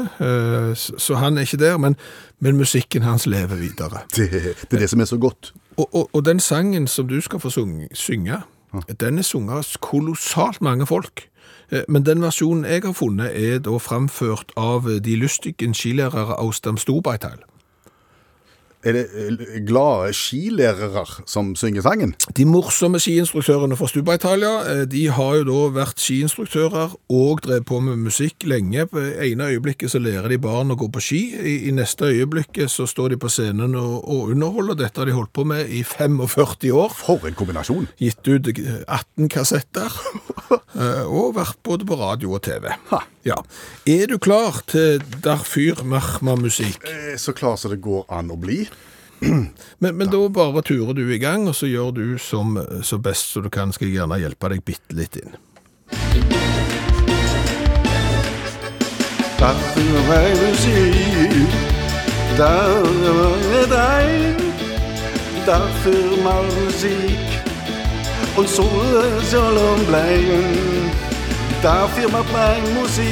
[0.75, 1.97] så han er ikke der, men,
[2.39, 4.05] men musikken hans lever videre.
[4.15, 5.51] Det, det er det som er så godt.
[5.75, 8.41] Og, og, og den sangen som du skal få synge,
[9.01, 11.27] den er sunget av kolossalt mange folk.
[11.87, 16.77] Men den versjonen jeg har funnet er da framført av de lystige skilærere aus dem.
[18.83, 22.15] Er det eh, glade skilærere som synger sangen?
[22.37, 27.79] De morsomme skiinstruktørene fra Stuba-Italia, eh, de har jo da vært skiinstruktører og drevet på
[27.83, 28.87] med musikk lenge.
[28.89, 32.71] På ene øyeblikket så lærer de barn å gå på ski, i, i neste øyeblikket
[32.73, 34.79] så står de på scenen og, og underholder.
[34.81, 36.97] Dette har de holdt på med i 45 år.
[37.05, 37.85] For en kombinasjon.
[38.01, 39.93] Gitt ut eh, 18 kassetter.
[40.71, 42.69] Eh, Og vært både på radio og TV.
[43.23, 43.37] Ja.
[43.85, 46.81] Er du klar til Darfyr Mahma-musikk?
[47.17, 48.65] Så klar som det går an å bli.
[49.21, 53.29] Men, men da bare turer du i gang, og så gjør du som så best
[53.29, 53.69] så du kan.
[53.73, 55.37] Skal jeg gjerne hjelpe deg bitte litt inn.
[59.41, 59.53] Da
[65.45, 67.41] dafür mal Musik
[68.37, 68.63] und so
[69.31, 70.80] soll er bleiben.
[71.61, 73.05] Dafür macht mein Musik,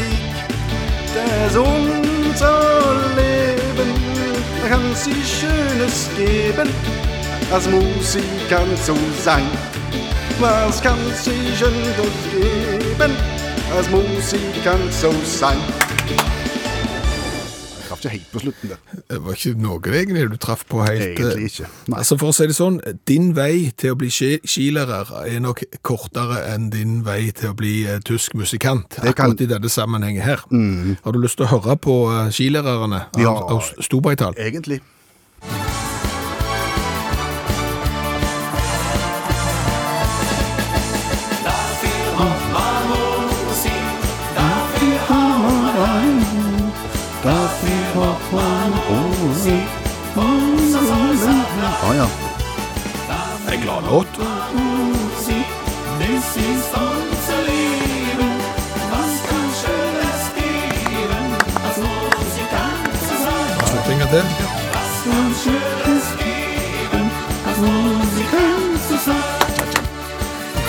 [1.14, 3.94] das unser Leben,
[4.64, 6.68] da kann sie Schönes geben,
[7.52, 9.46] als Musikant zu sein.
[10.40, 11.96] Was kann sie Schönes
[12.32, 13.16] geben,
[13.78, 15.79] als Musikant zu sein?
[18.00, 18.78] Traff ikke helt på slutten der.
[19.10, 21.02] Det var ikke noe egentlig du traff på helt.
[21.20, 21.68] Egentlig ikke.
[21.92, 21.98] Nei.
[22.00, 26.42] Altså For å si det sånn, din vei til å bli skilærer er nok kortere
[26.54, 28.90] enn din vei til å bli uh, tysk musikant.
[29.02, 29.36] Det kan- Mm.
[29.36, 30.38] Akkurat i denne sammenhengen her.
[31.04, 33.34] Har du lyst til å høre på uh, skilærerne av, Ja.
[33.36, 34.34] av Storbeital?
[34.38, 34.80] Egentlig.
[52.00, 52.08] ja.
[53.52, 54.08] Engler Not.
[54.18, 54.28] Das
[56.36, 58.30] ist unser Leben.
[58.92, 61.24] Was kann Schönes geben,
[61.66, 63.58] als Musik dann zusammen?
[63.60, 64.30] Was denkt ihr denn?
[64.76, 67.06] Was kann Schönes geben,
[67.48, 67.99] als Musik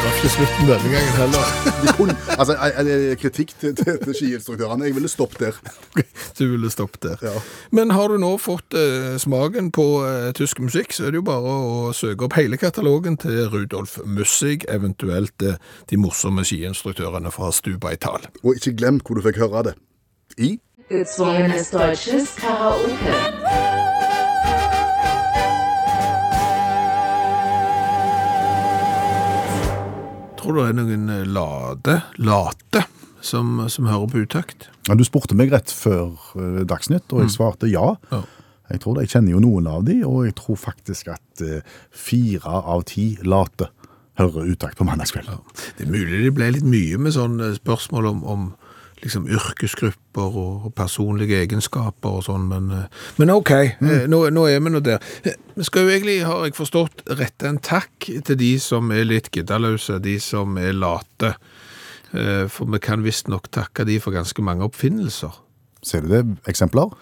[0.01, 1.49] Traff ikke slutten denne gangen heller.
[1.83, 2.55] De kunne, altså,
[2.87, 4.87] det kritikk til, til, til skiinstruktørene.
[4.89, 5.59] Jeg ville stoppet der.
[6.39, 7.25] Du ville stoppet der.
[7.27, 7.33] Ja.
[7.71, 11.27] Men har du nå fått eh, smaken på eh, tysk musikk, så er det jo
[11.29, 15.61] bare å søke opp hele katalogen til Rudolf Mussig, eventuelt eh,
[15.93, 18.25] de morsomme skiinstruktørene fra Stubaital.
[18.41, 19.77] Og ikke glem hvor du fikk høre det.
[20.41, 20.55] I
[20.89, 23.80] Gezwungenes deutsches Karaoke.
[30.41, 32.85] Tror det er noen eh, lade, late,
[33.21, 34.71] som, som hører på utakt?
[34.89, 37.93] Ja, Du spurte meg rett før uh, Dagsnytt, og jeg svarte ja.
[38.13, 38.23] Ja.
[38.71, 41.61] Jeg tror det, jeg kjenner jo noen av de, og jeg tror faktisk at uh,
[41.93, 43.69] fire av ti late
[44.21, 45.29] hører utakt på mandagskveld.
[45.77, 48.49] Det er mulig det ble litt mye med sånne spørsmål om, om
[49.05, 53.95] liksom yrkesgrupper og, personlige egenskaper og sånn, men, eh, men ok, mm.
[54.13, 55.01] nå, nå er vi nå der.
[55.25, 59.05] Eh, Vi skal jo egentlig, har jeg forstått, rette en takk til de som er
[59.05, 61.35] litt giddaløse, de som er late.
[62.13, 65.37] Eh, For vi kan visstnok takke de for ganske mange oppfinnelser.
[65.83, 66.25] Ser du det?
[66.49, 66.93] Eksempler?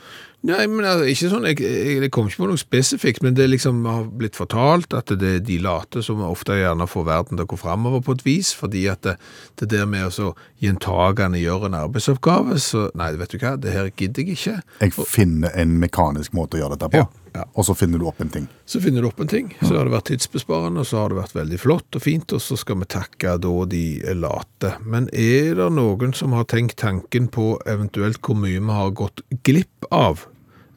[0.46, 3.48] Nei, men altså, ikke sånn, jeg, jeg, jeg kom ikke på noe spesifikt, men det
[3.50, 7.42] liksom har blitt fortalt at det er de late som ofte gjerne får verden til
[7.42, 9.16] å gå fremover på et vis, fordi at det,
[9.58, 10.28] det der med å så
[10.62, 14.56] gjentagende gjøre en arbeidsoppgave, så nei, vet du hva, det her gidder jeg ikke.
[14.84, 17.44] Jeg finner en mekanisk måte å gjøre dette på, Ja, ja.
[17.54, 18.46] og så finner du opp en ting.
[18.68, 21.20] Så finner du opp en ting, så har det vært tidsbesparende, og så har det
[21.20, 23.84] vært veldig flott og fint, og så skal vi takke da de
[24.18, 24.72] late.
[24.84, 29.22] Men er det noen som har tenkt tanken på eventuelt hvor mye vi har gått
[29.46, 30.26] glipp av,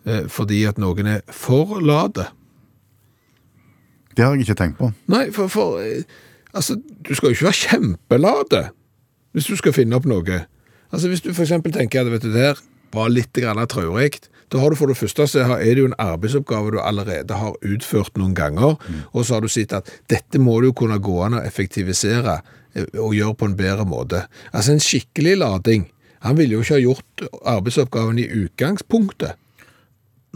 [0.06, 2.30] eh, fordi at noen er for late?
[4.16, 4.92] Det har jeg ikke tenkt på.
[5.12, 6.04] Nei, for, for eh,
[6.54, 8.66] altså, du skal jo ikke være kjempelade
[9.32, 10.42] hvis du skal finne opp noe.
[10.92, 12.60] Altså, hvis du eksempel tenker at vet du, det her
[12.92, 16.74] var litt traurikt, da har du for det første så er det jo en arbeidsoppgave
[16.76, 18.76] du allerede har utført noen ganger,
[19.14, 22.42] og så har du sett at dette må du kunne gå an å effektivisere
[22.76, 24.26] eh, og gjøre på en bedre måte.
[24.52, 25.88] Altså, en skikkelig lading,
[26.28, 27.24] han ville jo ikke ha gjort
[27.56, 29.40] arbeidsoppgaven i utgangspunktet.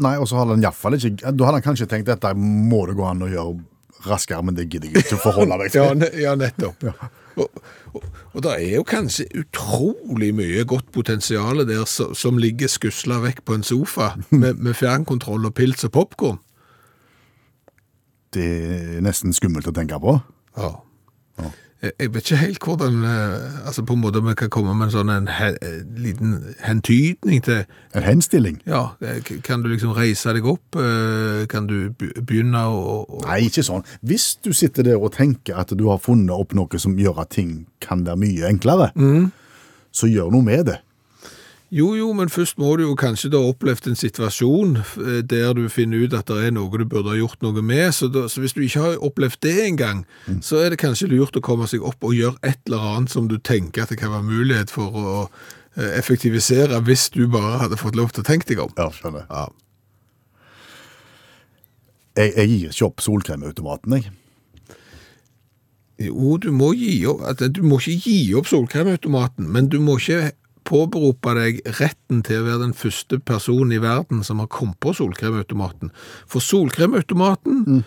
[0.02, 2.98] Nei, og så hadde han iallfall ikke Da hadde han kanskje tenkt dette må det
[2.98, 6.08] gå an å gjøre raskere, men det gidder jeg ikke å forholde meg til.
[6.20, 6.84] ja nettopp.
[7.36, 7.62] Og,
[7.94, 13.20] og, og det er jo kanskje utrolig mye godt potensial der som, som ligger skusla
[13.24, 16.42] vekk på en sofa med, med fjernkontroll og pils og popkorn.
[18.36, 18.48] Det
[18.98, 20.18] er nesten skummelt å tenke på.
[20.58, 20.74] Ja.
[21.40, 21.52] Jeg,
[22.00, 24.94] jeg vet ikke helt hvordan eh, altså på en måte vi kan komme med en
[24.96, 28.58] sånn en, he, eh, liten hentydning til En henstilling.
[28.68, 30.76] Ja, eh, kan du liksom reise deg opp?
[30.76, 33.84] Eh, Kan du begynne å å- Nei, ikke sånn.
[34.04, 37.30] Hvis du sitter der og tenker at du har funnet opp noe som gjør at
[37.30, 38.92] ting kan være mye enklere,
[39.94, 40.80] så gjør noe med det.
[41.76, 45.52] Jo, jo, men først må du jo kanskje da ha opplevd en situasjon eh, der
[45.58, 48.30] du finner ut at det er noe du burde ha gjort noe med, så, da,
[48.32, 50.06] så hvis du ikke har opplevd det engang,
[50.40, 53.28] så er det kanskje lurt å komme seg opp og gjøre et eller annet som
[53.28, 57.82] du tenker at det kan være mulighet for å eh, effektivisere hvis du bare hadde
[57.82, 58.72] fått lov til å tenke deg om.
[58.80, 59.28] Ja, skjønner.
[59.28, 59.50] Ja.
[62.16, 64.16] Jeg, jeg gir ikke opp solkremautomaten, jeg.
[66.08, 70.32] Jo, du må gi opp, du må ikke gi opp solkremautomaten, men du må ikke
[70.66, 74.96] påberope deg retten til å være den første personen i verden som har kommet på
[74.98, 75.94] solkremautomaten.
[76.30, 77.84] For solkremautomaten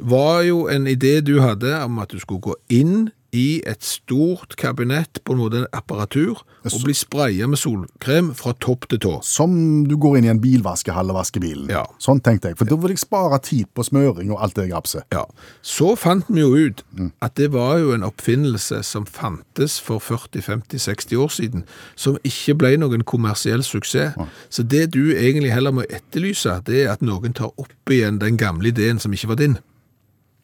[0.00, 4.56] var jo en idé du hadde om at du skulle gå inn i et stort
[4.58, 9.12] kabinett på en måte en apparatur og bli spraya med solkrem fra topp til tå.
[9.24, 9.54] Som
[9.88, 11.70] du går inn i en bilvaskehall og vasker bilen.
[11.72, 11.84] Ja.
[12.02, 15.06] Sånn tenkte jeg, for da vil jeg spare tid på smøring og alt det grapset.
[15.14, 15.24] Ja,
[15.62, 16.84] Så fant vi jo ut
[17.20, 21.64] at det var jo en oppfinnelse som fantes for 40-50-60 år siden,
[21.96, 24.18] som ikke ble noen kommersiell suksess.
[24.50, 28.38] Så det du egentlig heller må etterlyse, det er at noen tar opp igjen den
[28.40, 29.58] gamle ideen som ikke var din.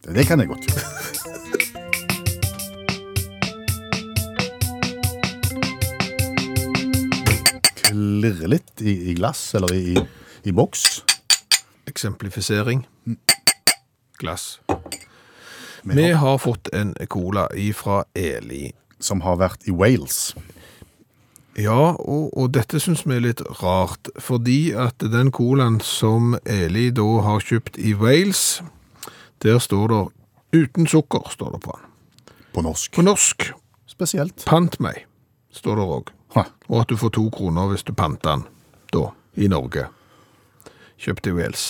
[0.06, 0.70] Det kan jeg godt.
[7.96, 9.96] Klirre litt i, i glass, eller i,
[10.44, 11.02] i boks.
[11.88, 12.82] Eksemplifisering.
[14.18, 14.60] Glass.
[15.82, 18.72] Vi har fått en cola ifra Eli.
[19.00, 20.34] Som har vært i Wales.
[21.56, 26.90] Ja, og, og dette synes vi er litt rart, fordi at den colaen som Eli
[26.96, 28.58] da har kjøpt i Wales,
[29.44, 30.02] der står det
[30.56, 32.34] uten sukker, står det på den.
[32.56, 32.92] På norsk.
[32.96, 33.50] På norsk,
[33.88, 34.44] Spesielt.
[34.48, 35.04] pant meg,
[35.52, 36.15] står det òg.
[36.68, 38.46] Og at du får to kroner hvis du panter den,
[38.92, 39.88] da, i Norge.
[41.00, 41.66] Kjøpt i Wales.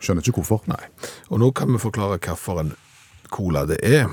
[0.00, 0.64] Skjønner ikke hvorfor.
[0.70, 0.82] Nei.
[1.30, 2.74] Og nå kan vi forklare hvilken
[3.32, 4.06] cola det er.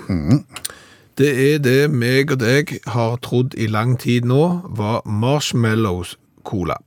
[1.18, 6.80] Det er det meg og deg har trodd i lang tid nå var marshmallows cola.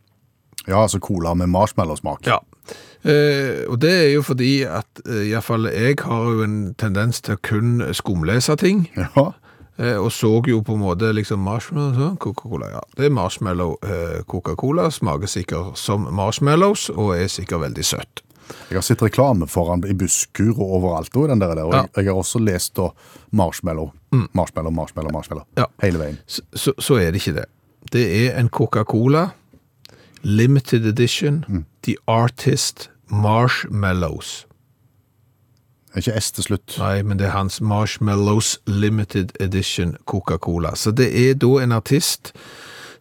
[0.67, 2.27] Ja, altså cola med marshmallow-smak.
[2.27, 2.41] Ja.
[3.07, 6.75] Eh, og det er jo fordi at eh, i hvert fall jeg har jo en
[6.75, 8.89] tendens til å kun skumlese ting.
[8.99, 9.31] Ja.
[9.77, 12.81] Eh, og så jo på en måte liksom marshmallow, så, Coca-Cola, ja.
[12.97, 18.23] Det er marshmallow eh, Coca-Cola, smaker sikkert som marshmallows, og er sikkert veldig søtt.
[18.71, 21.17] Jeg har sett reklame foran i busskur og overalt.
[21.17, 21.85] Og, den der, og Ja.
[21.97, 22.89] jeg, har også lest da
[23.31, 23.91] marshmallow.
[24.33, 25.45] Marshmallow, marshmallow, marshmallow.
[25.59, 25.67] Ja.
[25.83, 26.19] Hele veien.
[26.27, 27.45] Så, så, er det ikke det.
[27.93, 29.31] Det er en Coca-Cola
[30.23, 34.47] limited edition, The Artist Marshmallows.
[35.97, 36.77] Ikke S til slutt.
[36.79, 40.75] Nei, men det er hans Marshmallows Limited Edition Coca-Cola.
[40.77, 42.35] Så det er da en artist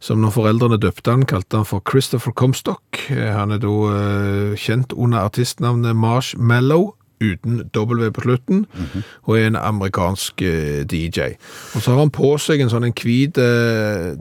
[0.05, 2.99] som når foreldrene døpte han, kalte han for Christopher Comstock.
[3.09, 8.65] Eh, Han er da eh, kjent under artistnavnet Marshmallow, uten W på slutten,
[9.23, 11.37] og er en amerikansk eh, DJ.
[11.73, 14.13] Og så har han på seg en sånn en hvit eh,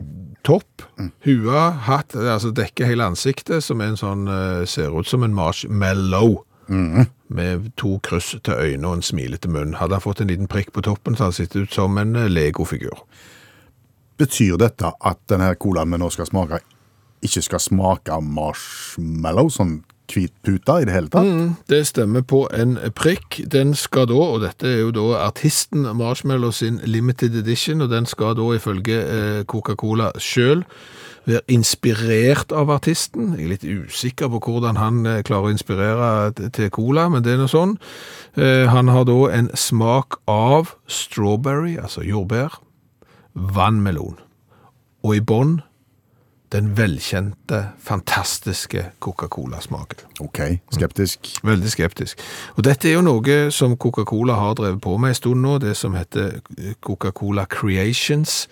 [0.46, 0.86] topp,
[1.26, 5.34] hua, hatt, altså dekker hele ansiktet, som er en sånn, eh, ser ut som en
[5.36, 9.76] marshmallow med to kryss til øyne og en smilete munn.
[9.80, 12.12] Hadde han fått en liten prikk på toppen, så hadde han sett ut som en
[12.12, 12.34] legofigur.
[12.34, 13.06] Lego-figur.
[14.18, 16.60] Betyr dette at denne colaen vi nå skal smake,
[17.24, 19.80] ikke skal smake marshmallow, sånn
[20.12, 21.30] hvit pute i det hele tatt?
[21.70, 23.40] Det stemmer på en prikk.
[23.50, 28.06] Den skal da, og dette er jo da artisten Marshmallow sin limited edition, og den
[28.06, 30.68] skal da ifølge eh, Coca-Cola selv
[31.26, 33.34] være inspirert av artisten.
[33.38, 36.10] Jeg er litt usikker på hvordan han eh, klarer å inspirere
[36.54, 37.76] til cola, men det er noe sånn.
[38.36, 42.60] Eh, Han har da en smak av strawberry, altså jordbær,
[43.34, 44.18] vannmelon,
[45.04, 45.62] og i bånn
[46.54, 50.04] den velkjente, fantastiske Coca-Cola-smaken.
[50.22, 50.38] Ok,
[50.70, 51.32] skeptisk.
[51.42, 52.20] Veldig skeptisk.
[52.54, 55.74] Og dette er jo noe som Coca-Cola har drevet på med en stund nå, det
[55.76, 56.36] som heter
[56.84, 58.44] Coca-Cola Creations,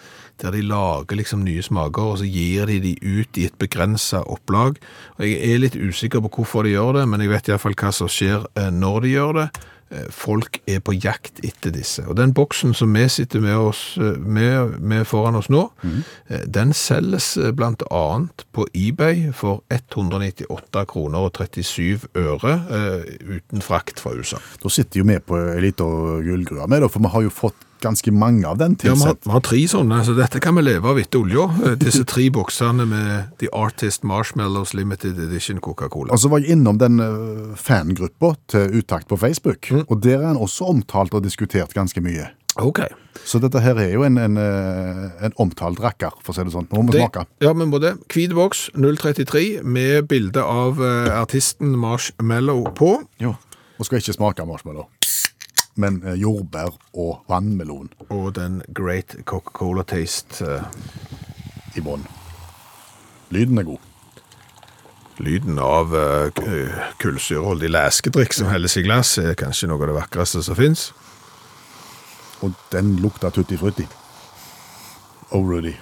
[0.42, 4.26] der de lager liksom nye smaker, og så gir de de ut i et begrenset
[4.26, 4.80] opplag.
[5.18, 7.66] Og jeg er litt usikker på hvorfor de gjør det, men jeg vet i hvert
[7.66, 9.46] fall hva som skjer eh, når de gjør det.
[9.92, 12.02] Eh, Folk er på jakt etter disse.
[12.08, 15.98] Og den boksen som vi sitter med, oss, eh, med, med foran oss nå, mm.
[16.50, 18.04] den selges bl.a.
[18.52, 22.56] på eBay for 198 kroner og 37 øre
[23.22, 24.42] uten frakt fra USA.
[24.62, 28.46] Da sitter jo vi på ei lita gullgruve, for vi har jo fått ganske mange
[28.48, 31.48] av den Ja, vi, har, tre sånne, så dette kan vi leve av etter olja.
[31.66, 36.14] Eh, Disse tre boksene med The Artist Marshmallows Limited Edition Coca-Cola.
[36.14, 40.30] Og så var jeg innom den eh, fangruppa til Utakt på Facebook, og der er
[40.32, 42.30] han også omtalt og diskutert ganske mye.
[42.60, 42.82] Ok.
[43.24, 46.54] Så dette her er jo en, en, eh, en omtalt rakker, for å si det
[46.54, 46.68] sånn.
[46.72, 47.26] Nå må vi smake.
[47.44, 50.80] ja, men både hvit boks 033 med bilde av
[51.16, 52.96] artisten Marshmallow på.
[53.22, 53.34] Jo.
[53.80, 54.86] Og skal ikke smake marshmallow.
[55.74, 60.44] Men eh, jordbær og vannmelon Og den Great Coca-Cola Taste.
[60.44, 60.62] uh...
[61.76, 62.06] i bunnen.
[63.30, 63.78] Lyden er god.
[65.18, 66.28] Lyden av uh,
[67.00, 70.90] kullsyreholdig leskedrikk som helles i glass er kanskje noe av det vakreste som finnes.
[72.42, 73.86] Og den lukter tutti frutti.
[75.30, 75.72] Oh, Rudy.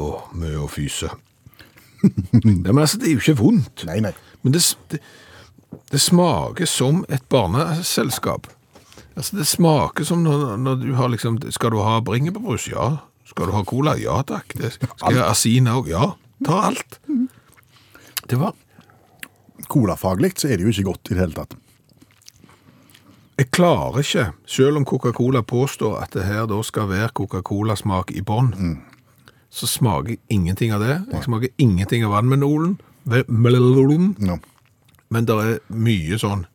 [0.00, 1.12] Åh, mye å fyse.
[2.04, 3.84] Ja, men altså, det er jo ikke vondt.
[3.88, 4.12] Nei, nei.
[4.44, 5.00] Men det, det,
[5.92, 8.48] det smaker som et barneselskap.
[9.14, 12.66] Altså, det smaker som når, når du har liksom Skal du ha bringebærbrus?
[12.72, 12.96] Ja.
[13.24, 13.94] Skal du ha cola?
[14.00, 14.56] Ja takk.
[14.58, 15.88] Det, skal jeg ha asina òg?
[15.92, 16.12] Ja.
[16.44, 16.98] Ta alt.
[18.28, 18.54] Det var
[19.70, 21.54] Colafaglig så er det jo ikke godt i det hele tatt.
[23.34, 28.22] Jeg klarer ikke, selv om Coca-Cola påstår at det her da skal være Coca-Cola-smak i
[28.22, 28.52] bånn,
[29.54, 30.96] så smaker ingenting av det.
[31.12, 32.74] Jeg smaker ingenting av vannmelonen,
[34.18, 34.38] No.
[35.10, 36.46] men det er mye sånn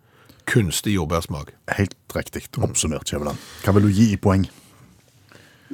[0.50, 1.54] kunstig jordbærsmak.
[1.78, 3.38] Helt riktig oppsummert, Kjæveland.
[3.64, 4.48] Hva vil du gi i poeng?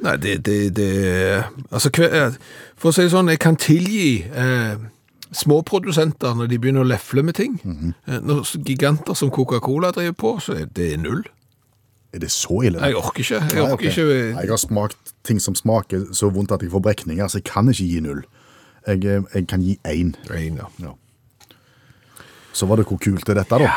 [0.04, 0.90] Nei, det, det, det
[1.72, 2.34] Altså, eh,
[2.76, 4.76] for å si det sånn, jeg kan tilgi eh,
[5.32, 7.56] småprodusenter når de begynner å lefle med ting.
[8.06, 11.24] Eh, Når giganter som Coca-Cola driver på, så er det null.
[12.16, 12.80] Er det så ille?
[12.80, 13.40] Jeg orker ikke.
[13.42, 13.90] Jeg Nei, okay.
[13.90, 14.04] ikke
[14.40, 17.68] Jeg har smakt ting som smaker så vondt at jeg får brekninger, så jeg kan
[17.68, 18.22] ikke gi null.
[18.86, 20.14] Jeg, eh, jeg kan gi én.
[20.30, 20.70] Rein, ja.
[20.80, 20.94] Ja.
[22.56, 23.68] Så var det hvor kult er dette, da?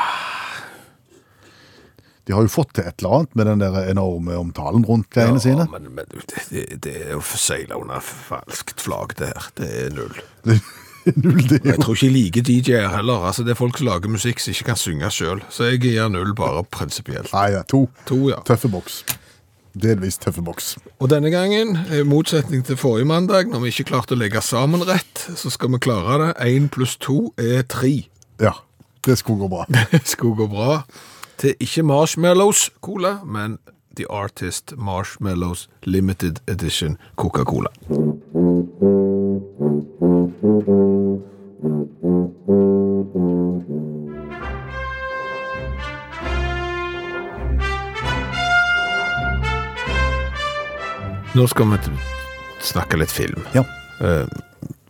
[2.30, 5.42] De har jo fått til et eller annet med den der enorme omtalen rundt greiene
[5.42, 5.66] sine.
[5.72, 9.50] men, men det, det, det er jo seila under falskt flagg, det her.
[9.58, 10.22] Det er null.
[11.16, 11.72] Null, det jo.
[11.72, 13.26] Jeg tror ikke jeg liker DJ-er heller.
[13.30, 15.42] Altså, det er folk som lager musikk som ikke kan synge sjøl.
[15.50, 17.32] Så jeg gir null bare prinsipielt.
[17.34, 17.88] Nei, ja, to.
[18.10, 18.42] To, ja.
[18.48, 19.04] Tøffe boks.
[19.80, 20.74] Delvis tøffe boks.
[21.00, 24.84] Og denne gangen, i motsetning til forrige mandag, når vi ikke klarte å legge sammen
[24.88, 26.32] rett, så skal vi klare det.
[26.50, 27.94] Én pluss to er tre.
[28.42, 28.56] Ja,
[29.06, 29.66] det skulle gå bra.
[29.92, 30.82] Det skulle gå bra.
[31.40, 33.60] Til ikke Marshmallows Cola, men
[33.96, 37.70] The Artist Marshmallows Limited Edition Coca-Cola.
[41.60, 41.68] Nå
[51.48, 51.78] skal vi
[52.64, 53.42] snakke litt film.
[53.52, 53.66] Ja.
[54.00, 54.28] Eh,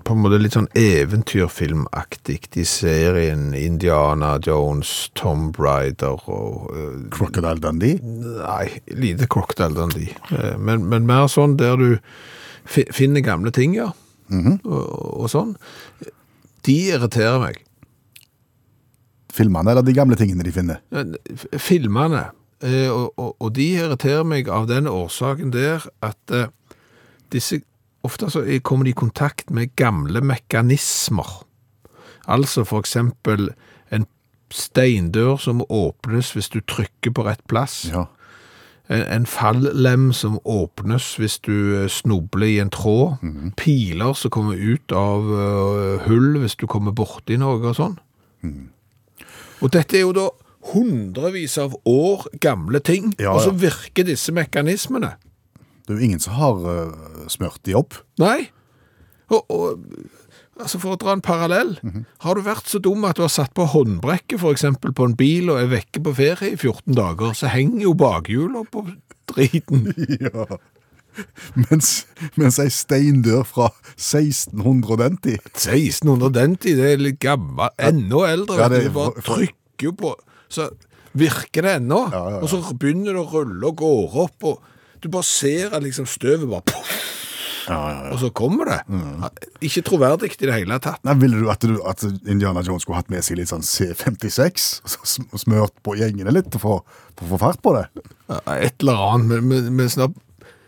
[0.04, 7.58] på en måte litt sånn eventyrfilmaktig i serien Indiana Jones, Tom Ryder og eh, Crocodile
[7.64, 7.98] Dundee.
[8.04, 10.14] Nei, lite Crocodile Dundee.
[10.30, 11.98] Eh, men, men mer sånn der du
[12.70, 13.90] finner gamle ting, ja.
[14.30, 14.90] og,
[15.26, 15.56] og sånn.
[16.68, 17.62] De irriterer meg.
[19.34, 20.80] Filmene eller de gamle tingene de finner.
[20.94, 21.16] Men
[21.62, 22.26] Filmene,
[22.66, 26.50] eh, og, og, og de irriterer meg av den årsaken der at eh,
[27.34, 27.62] disse
[28.08, 31.30] ofte så er- kommer de i kontakt med gamle mekanismer.
[32.30, 33.52] Altså for eksempel
[33.94, 34.06] en
[34.54, 37.84] steindør som åpnes hvis du trykker på rett plass.
[37.94, 38.08] Ja.
[38.90, 43.22] En, fallem som åpnes hvis du eh, snubler i en tråd.
[43.58, 48.00] Piler som kommer ut av eh, hull hvis du kommer borti noe og sånn.
[49.62, 50.30] Og dette er jo da
[50.74, 55.14] hundrevis av år gamle ting, Ja, og så virker disse mekanismene.
[55.86, 57.98] Det er jo ingen som har uh, smørt de opp.
[58.22, 58.50] Nei.
[59.30, 59.86] Og, og
[60.60, 61.78] altså for å dra en parallell,
[62.24, 65.52] har du vært så dum at du har satt på håndbrekket eksempel på en bil
[65.54, 68.86] og er vekke på ferie i 14 dager, så henger jo bakhjula på
[69.32, 69.88] driten.
[70.26, 70.46] ja.
[71.58, 72.06] Mens,
[72.40, 77.74] mens ei steindør fra 1600 og den tid 1600 den tid, det er litt gammel,
[77.76, 80.14] enda eldre, Ja, det du, bare trykker jo på,
[80.52, 80.70] så
[81.18, 82.42] virker det ennå, ja, ja.
[82.44, 86.08] og så begynner det å rulle og går opp, og du bare ser at liksom
[86.10, 86.96] støvet bare, poff,
[87.70, 88.78] og så kommer det.
[89.66, 91.02] Ikke troverdig i det hele tatt.
[91.08, 94.70] Nei, Ville du at, du at Indiana Jones skulle hatt med seg litt sånn C56?
[95.30, 96.86] og Smørt på gjengene litt for,
[97.18, 97.86] for å få fart på det?
[98.60, 100.18] Et eller annet, men, men, snart,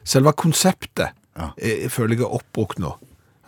[0.03, 1.53] selve konseptet Ja.
[1.55, 2.95] jeg, jeg føler jeg er oppbrukt nå.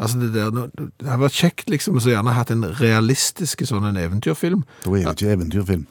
[0.03, 3.99] Altså det, der, det har vært kjekt liksom, så gjerne hatt en realistisk sånn en
[3.99, 4.63] eventyrfilm.
[4.85, 5.83] Da er det ikke eventyrfilm.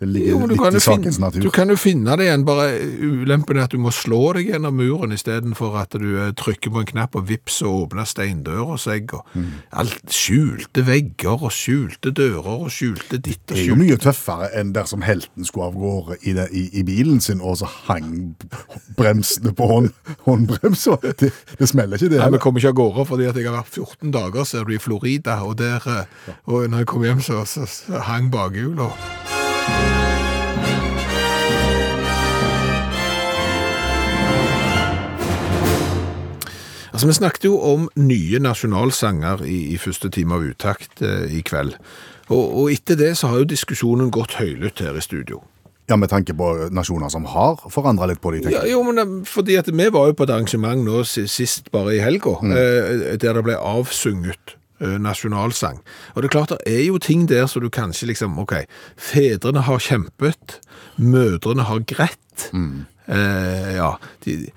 [0.00, 1.40] Det ligger Jo, du litt kan, i jo finne, natur.
[1.44, 2.68] du kan jo finne det igjen, bare
[3.04, 6.80] ulempen er at du må slå deg gjennom muren istedenfor at du eh, trykker på
[6.80, 9.12] en knapp og vips og åpner steindøra seg.
[9.12, 9.50] Og Mm.
[9.82, 14.48] alt skjulte vegger og skjulte dører og skjulte ditt og Det er jo mye tøffere
[14.58, 18.34] enn dersom helten skulle av gårde i, i, i bilen sin, og så hang
[18.96, 19.92] bremsene på hånd,
[20.26, 20.96] håndbremsa.
[21.20, 21.30] Det,
[21.60, 23.76] det smeller ikke, det Nei, vi kommer ikke av gårde fordi at jeg har vært
[23.76, 27.20] 14 dager, så er du, i Florida, og der, eh, og når jeg kom hjem,
[27.24, 28.88] så, så, så hang bakhjula.
[37.00, 41.38] Altså, vi snakket jo om nye nasjonalsanger i, i første time av uttakt eh, i
[41.40, 41.78] kveld.
[42.28, 45.40] Og, og etter det så har jo diskusjonen gått høylytt her i studio.
[45.88, 49.16] Ja, Med tanke på nasjoner som har forandra litt på de Ja, jo, men eh,
[49.24, 53.32] fordi at vi var jo på et arrangement nå sist bare i helga, eh, der
[53.32, 55.80] det ble avsunget nasjonalsang.
[56.14, 58.56] Og det er klart, det er jo ting der som du kanskje liksom, ok,
[58.96, 60.60] fedrene har kjempet,
[60.96, 64.50] mødrene har grett, eh, ja, de,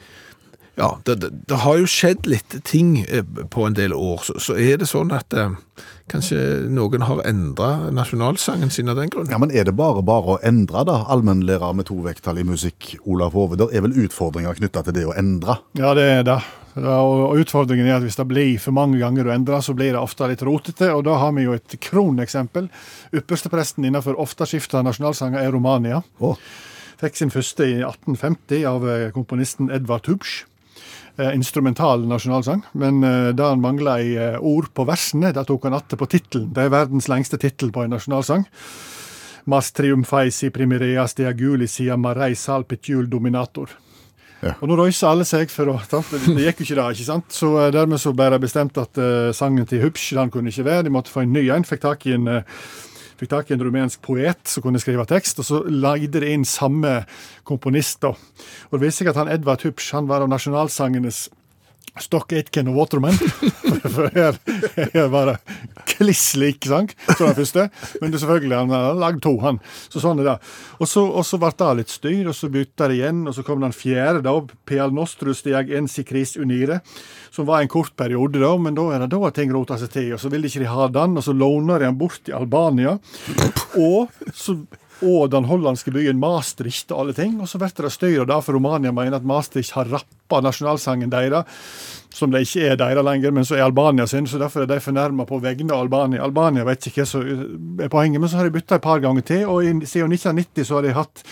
[0.76, 4.40] Ja, det, det, det har jo skjedd litt ting eh, på en del år, så,
[4.42, 5.54] så er det sånn at eh,
[6.10, 9.30] kanskje noen har endra nasjonalsangen sin av den grunn.
[9.30, 12.96] Ja, men Er det bare bare å endre da, allmennlærer med to vekttall i musikk,
[13.06, 13.60] Olav Hove?
[13.62, 15.60] Det er vel utfordringer knytta til det å endre?
[15.78, 16.40] Ja, det er det.
[16.74, 19.94] Ja, og utfordringen er at hvis det blir for mange ganger å endre, så blir
[19.94, 20.90] det ofte litt rotete.
[20.96, 22.70] Og da har vi jo et kroneksempel.
[23.14, 26.02] Ypperstepresten innenfor ofte skifta nasjonalsanger er Romania.
[26.18, 26.40] Oh.
[27.02, 30.48] Fikk sin første i 1850 av eh, komponisten Edvard Hubsch.
[31.22, 35.68] Eh, instrumental nasjonalsang, men det da han mangla i eh, ord på versene, da tok
[35.68, 36.50] han atter på tittelen.
[36.56, 38.48] Det er verdens lengste tittel på en nasjonalsang.
[39.46, 43.70] Mas triumfaisi primireas diagulis aguli sia marei salpitjul dominator.
[44.60, 47.36] Og nå røyser alle seg for å Det det gikk jo ikke da, ikke sant?
[47.36, 50.68] Så eh, dermed så ble det bestemt at uh, sangen til Hubsch den kunne ikke
[50.68, 50.88] være.
[50.88, 51.68] De måtte få en ny en.
[51.68, 52.66] Fikk tak i en uh,
[53.14, 56.44] Fikk tak i en rumensk poet som kunne skrive tekst, og så lagde de inn
[56.50, 57.04] samme
[57.48, 58.02] komponist.
[58.02, 58.10] da.
[58.72, 61.28] Og Det viste seg at han Edvard Hupsch han var av nasjonalsangenes
[62.02, 63.20] Stock Aitken og Waterman.
[63.82, 64.38] For her,
[64.94, 65.38] her var det
[65.94, 67.68] kliss lik sang som den første.
[68.02, 69.60] Men det er selvfølgelig, han har lagd to, han.
[69.92, 70.36] Så sånn er det.
[70.80, 73.46] Og så, og så ble det litt styr, og så bytta det igjen, og så
[73.48, 74.36] kom den fjerde, da.
[74.70, 76.82] Pial Nostrus Diag Ensi kris Unire.
[77.34, 80.14] Som var en kort periode, da, men da er det da ting rota seg til.
[80.16, 82.98] Og så ville ikke de ha den, og så låner de den bort til Albania.
[83.80, 84.58] Og så
[85.04, 87.36] og den hollandske byen Maastricht og alle ting.
[87.42, 91.50] Og så blir det styr, og derfor Romania mener at Maastricht har rappa nasjonalsangen deres,
[92.14, 94.80] som det ikke er deres lenger, men så er Albania sin, så derfor er de
[94.84, 96.22] fornærma på vegne av Albania.
[96.24, 99.26] Albania vet ikke hva som er poenget, men så har de bytta et par ganger
[99.26, 101.24] til, og i, siden 1990 så har de hatt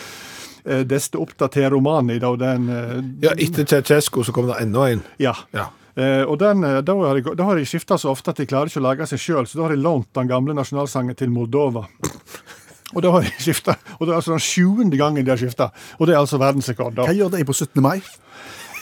[0.66, 2.96] eh, desto oppdatert Romani, da, den eh,
[3.28, 5.06] Ja, etter Ceausescu så kom det enda en.
[5.22, 5.36] ja.
[5.54, 5.70] Ja.
[6.00, 8.46] Eh, og den, eh, Da har de, da har de skifta så ofte at de
[8.48, 11.30] klarer ikke å lage seg sjøl, så da har de lånt den gamle nasjonalsangen til
[11.30, 11.84] Moldova.
[12.96, 15.70] Og da har de skifta, og det er altså den sjuende gangen de har skifta.
[16.00, 16.98] Og det er altså verdensrekord.
[16.98, 17.06] da.
[17.08, 17.80] Hva gjør de på 17.
[17.84, 18.02] mai?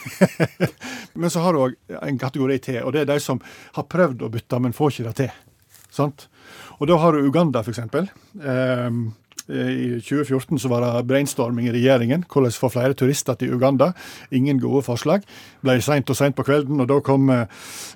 [1.20, 3.42] Men så har du òg en kategori til, og det er de som
[3.76, 5.32] har prøvd å bytte, men får ikke det til.
[5.94, 6.28] Sant?
[6.80, 8.08] Og da har du Uganda, eksempel.
[8.40, 9.10] Ehm,
[9.50, 12.24] I 2014 så var det brainstorming i regjeringen.
[12.30, 13.92] Hvordan få flere turister til Uganda.
[14.32, 15.26] Ingen gode forslag.
[15.66, 17.48] Ble seint og seint på kvelden, og da kom eh,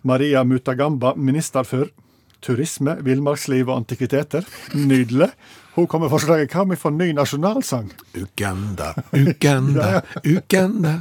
[0.03, 1.93] Maria Mutagamba, minister for
[2.43, 4.49] turisme, villmarksliv og antikviteter.
[4.73, 5.29] Nydelig.
[5.77, 7.89] Hun kom med forslaget hva om vi får ny nasjonalsang?
[8.19, 10.01] Uganda, Uganda,
[10.35, 10.99] Uganda.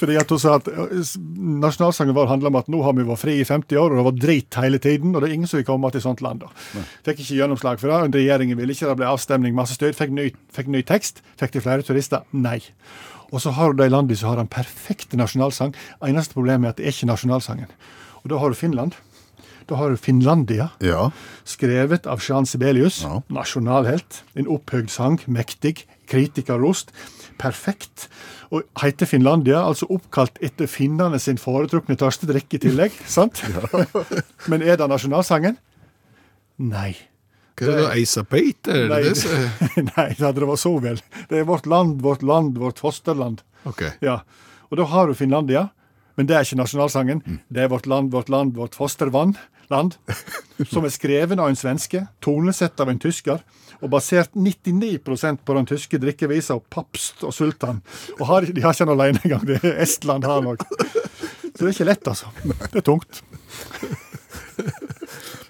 [0.00, 0.68] Fordi at hun sa at
[1.36, 4.06] nasjonalsangen vår handler om at nå har vi vært fri i 50 år, og det
[4.06, 6.40] var drit hele tiden, og det er ingen som vil komme til sånt land.
[6.46, 6.48] da.
[7.06, 10.14] Fikk ikke gjennomslag for det, regjeringen ville ikke, det ble avstemning, masse styr, fikk
[10.56, 11.20] fikk ny tekst.
[11.40, 12.24] Fikk de flere turister?
[12.32, 12.62] Nei.
[13.30, 15.74] Og så har du de landene som har den perfekte nasjonalsang.
[16.02, 17.70] Eneste problemet er at det er ikke nasjonalsangen.
[18.24, 18.96] Og da har du Finland.
[19.70, 20.70] Da har du Finlandia.
[20.82, 21.10] Ja.
[21.46, 23.20] Skrevet av Jean Sibelius, Ja.
[23.30, 24.22] nasjonalhelt.
[24.34, 26.90] En opphøyd sang, mektig, kritikerrost,
[27.40, 28.08] perfekt.
[28.52, 32.96] Og heter Finlandia, altså oppkalt etter finnene sin foretrukne tørstedrikk i tillegg.
[33.16, 33.40] sant?
[34.50, 35.56] Men er det nasjonalsangen?
[36.60, 36.92] Nei.
[37.60, 38.22] Hva er det da, Eisa?
[38.24, 41.00] Er det Nei, det er- Nei, det det vært så vel.
[41.28, 43.42] Det er vårt land, vårt land, vårt fosterland.
[43.68, 43.84] Ok.
[44.04, 44.20] Ja.
[44.70, 45.66] Og da har du Finlandia,
[46.16, 47.20] men det er ikke nasjonalsangen.
[47.52, 49.36] Det er vårt land, vårt land, vårt fostervann.
[49.70, 49.94] Land.
[50.66, 53.38] Som er skreven av en svenske, tonesett av en tysker,
[53.80, 57.80] og basert 99% på den tyske drikkevisa Papst og Sultan.
[58.18, 59.46] Og har, de har ikke den alene engang.
[59.48, 60.64] Det er Estland har nok.
[60.70, 62.30] Så det er ikke lett, altså.
[62.44, 63.22] Det er tungt.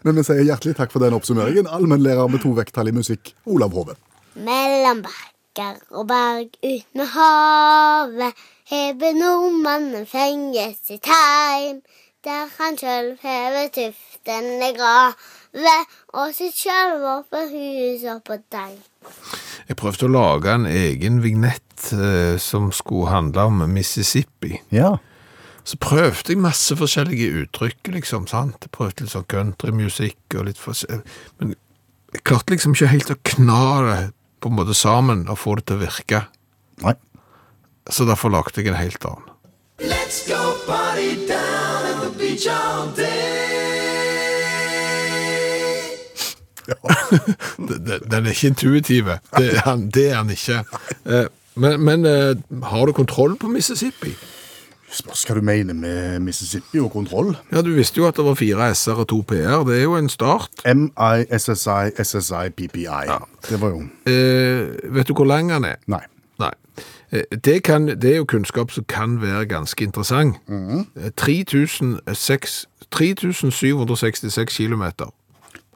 [0.02, 1.68] Men vi sier hjertelig takk for den oppsummeringen.
[1.68, 3.98] Allmennlærer med to vekttall i musikk, Olav Hove.
[4.40, 11.82] Mellom bakker og berg ut med havet hever nordmannen fenges i tegn,
[12.24, 14.70] Der han sjøl hever tuftene
[15.54, 18.78] grave og sitt sjølvåpe huset på deg.
[19.68, 24.58] Jeg prøvde å lage en egen vignett eh, som skulle handle om Mississippi.
[24.74, 24.96] Ja.
[25.64, 28.58] Så prøvde jeg masse forskjellige uttrykk, liksom, sant?
[28.64, 31.04] Jeg prøvde litt sånn countrymusikk og litt forskjellig,
[31.38, 31.54] men
[32.14, 33.98] jeg klarte liksom ikke helt å kna det
[34.42, 36.24] på en måte sammen og få det til å virke.
[36.82, 36.96] Nei.
[37.90, 39.28] Så derfor lagde jeg en helt annen.
[39.80, 43.49] Let's go party down at the beach all day.
[48.10, 49.04] Den er ikke intuitiv.
[49.36, 50.62] Det er han, det er han ikke.
[51.06, 54.12] Eh, Men, men eh, har du kontroll på Mississippi?
[54.90, 57.36] Spørs hva du mener med Mississippi og kontroll.
[57.52, 59.64] Ja, Du visste jo at det var fire S-er og to P-er.
[59.66, 60.48] Det er jo en start.
[60.66, 63.10] MISSI, SSI, PPI.
[63.50, 65.76] Det var jo Eh, vet du hvor lang han er?
[65.86, 66.00] Nei.
[66.38, 66.50] Nei.
[67.12, 70.36] Eh, Det, kan, det er jo kunnskap som kan være ganske interessant.
[70.48, 75.12] Eh, 3006 3766 kilometer.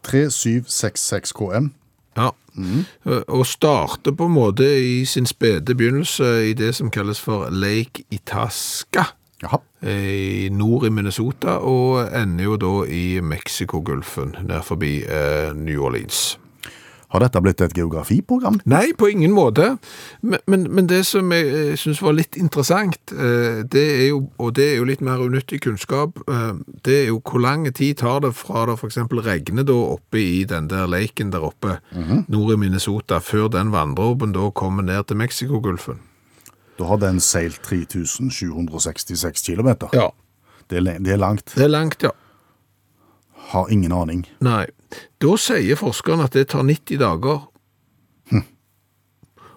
[0.05, 1.73] 3766 KM.
[2.17, 2.31] Ja.
[3.27, 8.05] Og starter på en måte i sin spede begynnelse i det som kalles for Lake
[8.11, 9.11] Itasca.
[9.43, 9.59] Jaha.
[9.85, 16.39] i nord i Minnesota, og ender jo da i Mexicogolfen, nær forbi eh, New Orleans.
[17.15, 18.59] Har dette blitt et geografiprogram?
[18.69, 19.77] Nei, på ingen måte.
[20.21, 24.25] Men, men, men det som jeg syns synes var litt interessant, eh, det er jo,
[24.43, 26.57] og det er jo litt mer unyttig kunnskap, eh,
[26.87, 30.45] det er jo hvor lang tid tar det fra det eksempel regner da oppe i
[30.49, 31.79] den der leiken der oppe,
[32.29, 36.03] nord i Minnesota, før den vanndråpen da kommer ned til Mexicogolfen.
[36.79, 39.95] Da har den seilt 3766 kilometer.
[39.95, 40.11] Ja.
[40.71, 41.53] Det er, det er langt.
[41.55, 42.11] Det er langt, ja.
[43.53, 44.25] Har ingen aning.
[44.43, 44.65] Nei.
[45.23, 47.43] Da sier forskerne at det tar 90 dager.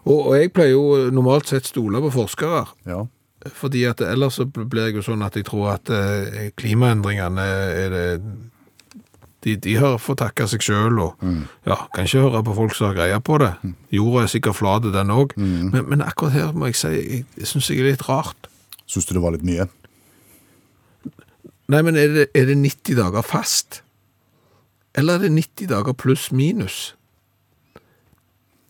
[0.08, 2.64] Og, og jeg pleier jo normalt sett stole på forskere.
[2.88, 3.04] Ja.
[3.58, 7.92] Fordi at ellers så blir jeg jo sånn at jeg tror at eh, klimaendringene er
[7.94, 8.06] det
[9.46, 11.22] de, de har fått takke seg sjøl og
[11.68, 13.52] ja, kan ikke høre på folk som har greie på det.
[13.94, 15.36] Jorda er sikkert flat, den òg.
[15.38, 18.50] Men, men akkurat her må jeg si jeg syns jeg er litt rart.
[18.90, 19.68] Syns du det var litt mye?
[21.68, 23.82] Nei, men er det, er det 90 dager fast?
[24.98, 26.96] Eller er det 90 dager pluss minus?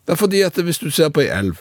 [0.07, 1.59] Det er fordi at hvis du ser på ei elv,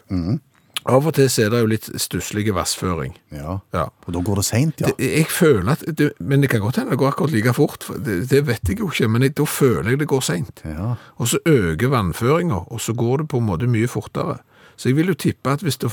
[0.86, 3.16] av og til er det jo litt stusslig vassføring.
[3.34, 3.58] Ja.
[3.74, 3.88] Ja.
[4.06, 4.92] Og da går det seint, ja.
[4.92, 7.82] Det, jeg føler at, det, men det kan godt hende det går akkurat like fort,
[7.82, 10.62] for det, det vet jeg jo ikke, men jeg, da føler jeg det går sent.
[10.64, 10.92] Ja.
[11.18, 14.38] Og så øker vannføringa, og så går det på en måte mye fortere.
[14.76, 15.90] Så jeg vil jo tippe at hvis det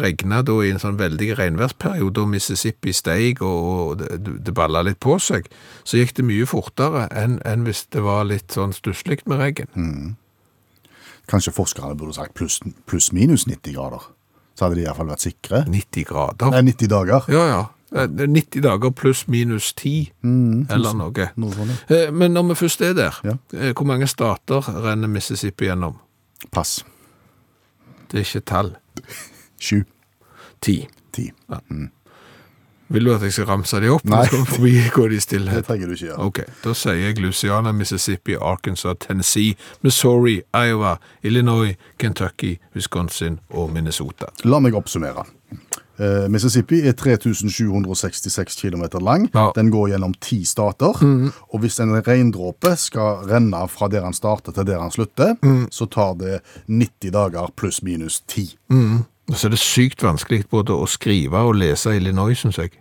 [0.00, 4.98] regnet da i en sånn veldig regnværsperiode, og Mississippi steig og, det, det balla litt
[5.00, 5.46] på seg,
[5.84, 10.16] så gikk det mye fortere enn, enn hvis det var litt sånn stusslig med regn.
[11.30, 14.02] Kanskje forskerne burde sagt pluss pluss minus 90 grader.
[14.54, 15.62] Så hadde de iallfall vært sikre.
[15.70, 16.50] 90 grader.
[16.54, 17.24] Nei, 90 dager.
[17.32, 17.62] Ja, ja.
[17.94, 20.10] Eh, det er 90 dager pluss minus 10,
[20.74, 21.28] eller noe.
[21.88, 23.36] Eh, Men når vi først er der, Ja.
[23.54, 25.96] eh, hvor mange stater renner Mississippi gjennom?
[26.52, 26.84] Pass.
[28.14, 28.68] Det er ikke tall.
[29.58, 29.80] Sju.
[30.62, 30.74] Ti.
[31.12, 31.30] Ti.
[32.94, 34.04] Vil du at jeg skal ramse de opp?
[34.06, 34.20] Nei.
[34.30, 36.18] Skal vi gå de i Det trenger du ikke gjøre.
[36.28, 44.30] Ok, da sier jeg Louisiana, Mississippi, Arkansas, Tennessee, Missouri, Iowa, Illinois, Kentucky, Wisconsin og Minnesota.
[44.44, 45.26] La meg oppsummere.
[45.98, 49.28] Eh, Mississippi er 3766 km lang.
[49.34, 49.50] Ja.
[49.56, 50.98] Den går gjennom ti stater.
[51.48, 55.34] Og hvis en regndråpe skal renne fra der han starter til der han slutter,
[55.70, 58.56] så tar det 90 dager pluss minus 10.
[58.68, 59.04] Mm.
[59.32, 62.74] så er det sykt vanskelig både å skrive og lese Illinois, synes jeg.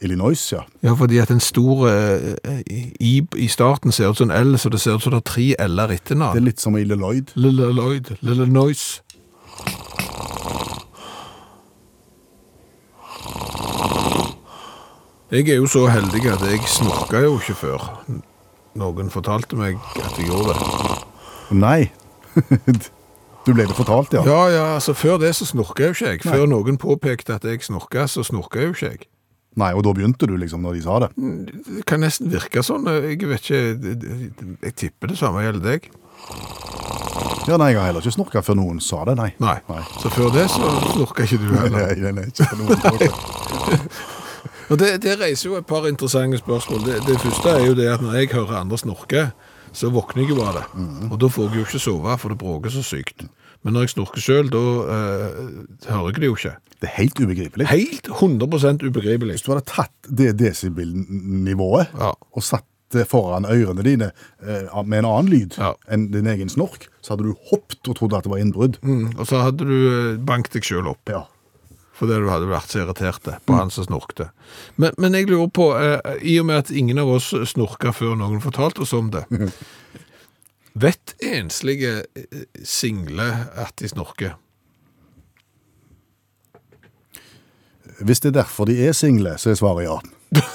[0.00, 0.64] Illinois, ja.
[0.82, 2.60] Ja, fordi at en stor eh,
[3.00, 5.28] I i starten ser ut som en L, så det ser ut som det er
[5.28, 7.22] tre L-er etter Det er litt som Illinois.
[7.34, 8.46] Lille Lloyd, Lille
[15.30, 17.84] Jeg er jo så heldig at jeg snorka jo ikke før.
[18.80, 20.96] Noen fortalte meg at jeg gjorde det.
[21.54, 21.92] Nei.
[23.46, 24.24] du ble det fortalt, ja.
[24.26, 26.24] Ja, ja, altså før det så snorka jo ikke jeg.
[26.26, 29.06] Før noen påpekte at jeg snorka, så snorka jo ikke jeg.
[29.58, 31.12] Nei, og da begynte du liksom når de sa det.
[31.14, 32.90] Det kan nesten virke sånn.
[32.90, 33.96] Jeg vet ikke
[34.66, 35.90] Jeg tipper det samme gjelder deg.
[37.46, 39.30] Ja, nei, jeg har heller ikke snorka før noen sa det, nei.
[39.42, 39.60] Nei.
[39.70, 39.82] Nei.
[40.02, 41.94] Så før det så snorka ikke du heller.
[41.94, 44.18] Nei, nei, nei, ikke noen.
[44.70, 46.84] Og det, det reiser jo et par interessante spørsmål.
[46.86, 49.24] Det, det første er jo det at når jeg hører andre snorke,
[49.74, 50.64] så våkner jeg jo av det.
[51.10, 53.26] Og da får jeg jo ikke sove, for det bråker så sykt.
[53.62, 54.60] Men når jeg snorker sjøl, da
[54.94, 55.40] eh,
[55.90, 56.54] hører jeg det jo ikke.
[56.80, 57.66] Det er helt ubegripelig.
[57.68, 59.34] Helt 100 ubegripelig.
[59.36, 62.12] Hvis du hadde tatt det desibelnivået Ja.
[62.32, 64.08] og satt det foran ørene dine
[64.42, 65.74] eh, med en annen lyd Ja.
[65.92, 68.78] enn din egen snork, så hadde du hoppet og trodd at det var innbrudd.
[68.82, 71.02] Mm, og så hadde du eh, banket deg sjøl opp.
[71.08, 71.26] Ja.
[72.00, 74.30] Fordi du hadde vært så irriterte på han som snorkte.
[74.80, 78.14] Men, men jeg lurer på, eh, i og med at ingen av oss snorka før
[78.16, 79.26] noen fortalte oss om det,
[80.84, 84.38] vet enslige eh, single at de snorker?
[88.00, 90.00] Hvis det er derfor de er single, så er svaret ja.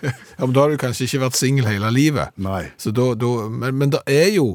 [0.00, 2.32] Ja, men Da har du kanskje ikke vært singel hele livet.
[2.40, 2.70] Nei.
[2.80, 4.54] Så da, da, men, men det er jo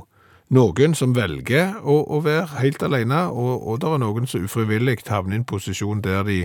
[0.54, 5.00] noen som velger å, å være helt alene, og, og det er noen som ufrivillig
[5.10, 6.44] havner i en posisjon der de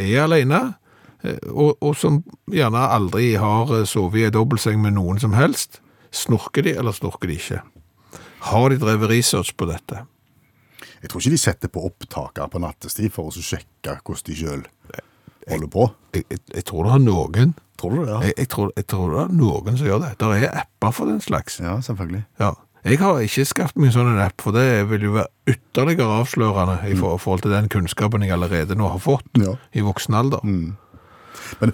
[0.00, 0.62] er alene,
[1.22, 5.36] eh, og, og som gjerne aldri har eh, sovet i en dobbeltseng med noen som
[5.38, 5.80] helst.
[6.14, 7.62] Snorker de, eller snorker de ikke?
[8.50, 10.04] Har de drevet research på dette?
[11.02, 14.62] Jeg tror ikke de setter på opptaker på nattestid for å sjekke hvordan de sjøl
[15.50, 15.88] holder på.
[16.14, 17.54] Jeg, jeg, jeg tror det er noen.
[17.80, 18.20] Tror du det?
[18.28, 20.12] Jeg, jeg, tror, jeg tror det er noen som gjør det.
[20.20, 21.58] Det er apper for den slags.
[21.60, 22.22] Ja, selvfølgelig.
[22.40, 22.52] Ja.
[22.84, 26.18] Jeg har ikke skaffet meg en sånn en app, for det vil jo være ytterligere
[26.20, 29.54] avslørende i for- forhold til den kunnskapen jeg allerede nå har fått Ja.
[29.72, 30.40] i voksen alder.
[30.44, 31.72] Men,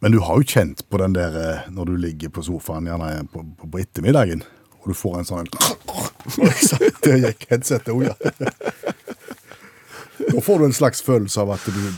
[0.00, 3.26] men du har jo kjent på den der eh, når du ligger på sofaen gjerne
[3.32, 4.42] på, på, på ettermiddagen,
[4.82, 5.48] og du får en sånn
[7.04, 8.14] Det gikk headsetet òg, ja.
[10.30, 11.90] Da får du en slags følelse av at du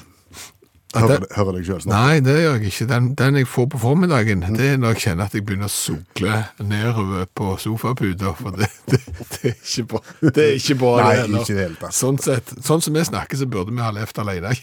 [1.02, 1.92] hører, hører deg sjøl snart.
[1.96, 2.86] Nei, det gjør jeg ikke.
[2.92, 5.74] Den, den jeg får på formiddagen, det er når jeg kjenner at jeg begynner å
[5.74, 9.00] sugle nedover på sofaputa, for det, det,
[9.36, 10.02] det er ikke bra.
[10.26, 11.44] Det er ikke bra Nei, det heller.
[11.44, 11.98] ikke det hele tatt.
[12.00, 14.54] Sånn, sett, sånn som vi snakker, så burde vi ha levd alene.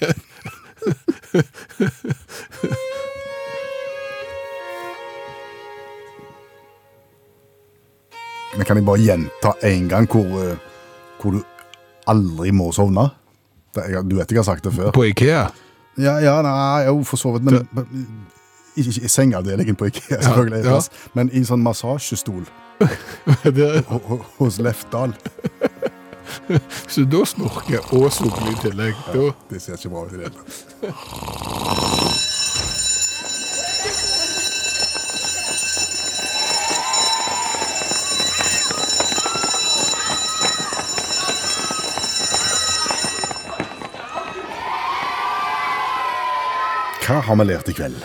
[8.53, 10.57] Men kan jeg bare gjenta en gang hvor, eh,
[11.21, 11.41] hvor du
[12.09, 13.07] aldri må sovne?
[13.73, 14.91] Du vet jeg har sagt det før.
[14.93, 15.47] På Ikea.
[15.97, 17.43] Ja, ja, nei, jo, for så vidt.
[17.45, 17.67] Men,
[18.75, 20.65] ikke, ikke i sengeavdelingen på IKEA, selvfølgelig.
[20.65, 20.73] ja.
[20.73, 21.09] ja.
[21.13, 22.45] Men i en sånn massasjestol
[24.39, 25.13] hos Lefdal.
[26.87, 28.95] Så da snorker jeg og sugler i tillegg.
[29.13, 32.09] Da, Det ser ikke bra ut i det hele tatt.
[47.03, 48.03] Hva har vi lært i kveld?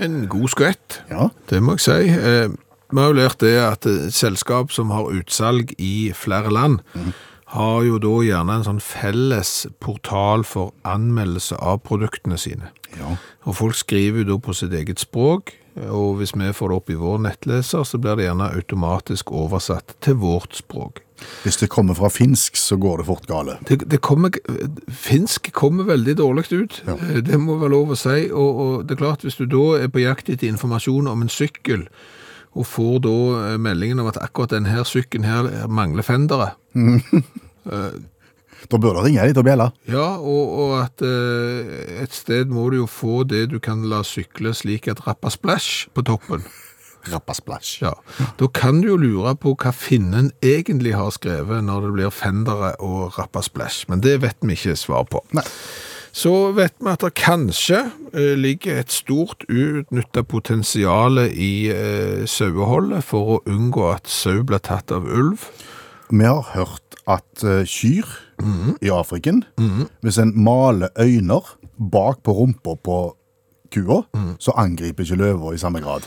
[0.00, 1.00] en god skvett.
[1.10, 2.08] Ja, Det må jeg si.
[2.10, 2.48] Eh,
[2.92, 6.80] Vi har jo lært det at et selskap som har utsalg i flere land,
[7.46, 12.70] har jo da gjerne en sånn felles portal for anmeldelse av produktene sine.
[12.98, 13.16] ja.
[13.46, 15.52] Og folk skriver jo da på sitt eget språk,
[15.88, 19.94] og hvis vi får det opp i vår nettleser, så blir det gjerne automatisk oversatt
[20.00, 21.00] til vårt språk.
[21.42, 23.56] Hvis det kommer fra finsk, så går det fort gale.
[23.68, 24.30] Det, det kommer,
[24.92, 26.94] finsk kommer veldig dårlig ut, Ja.
[27.10, 29.66] Eh, det må være lov å si, og, og det er klart hvis du da
[29.84, 31.86] er på jakt etter informasjon om en sykkel,
[32.58, 33.14] og får da
[33.52, 36.52] eh, meldingen om at akkurat denne sykkelen her mangler fendere,
[38.70, 39.70] Da bør du ringe og bjelle.
[39.88, 44.02] ja, og, og at eh, et sted må du jo få det du kan la
[44.04, 46.44] sykle slik at rappa splash på toppen.
[47.08, 47.80] Rappasplash.
[47.84, 47.94] Ja,
[48.40, 52.74] da kan du jo lure på hva finnen egentlig har skrevet når det blir fendere
[52.84, 55.22] og rappasplasj, men det vet vi ikke svar på.
[55.36, 55.46] Nei.
[56.12, 63.06] Så vet vi at det kanskje eh, ligger et stort uutnyttet potensial i eh, saueholdet
[63.06, 65.46] for å unngå at sau blir tatt av ulv.
[66.10, 68.08] Vi har hørt at eh, kyr
[68.80, 69.42] i Afriken,
[70.00, 71.44] hvis en maler øyner
[71.76, 72.98] bak på rumpa på
[73.70, 73.98] kua,
[74.40, 76.06] så angriper ikke løva i samme grad.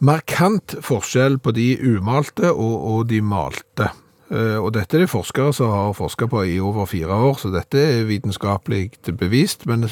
[0.00, 3.90] Markant forskjell på de umalte og, og de malte.
[4.30, 7.50] Eh, Og dette er det forskere som har forsket på i over fire år, så
[7.52, 9.84] dette er vitenskapelig bevist, men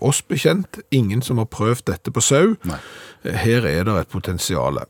[0.00, 2.56] oss bekjent, ingen som har prøvd dette på sau.
[2.64, 2.80] Nei.
[3.22, 4.86] Her er det et potensiale.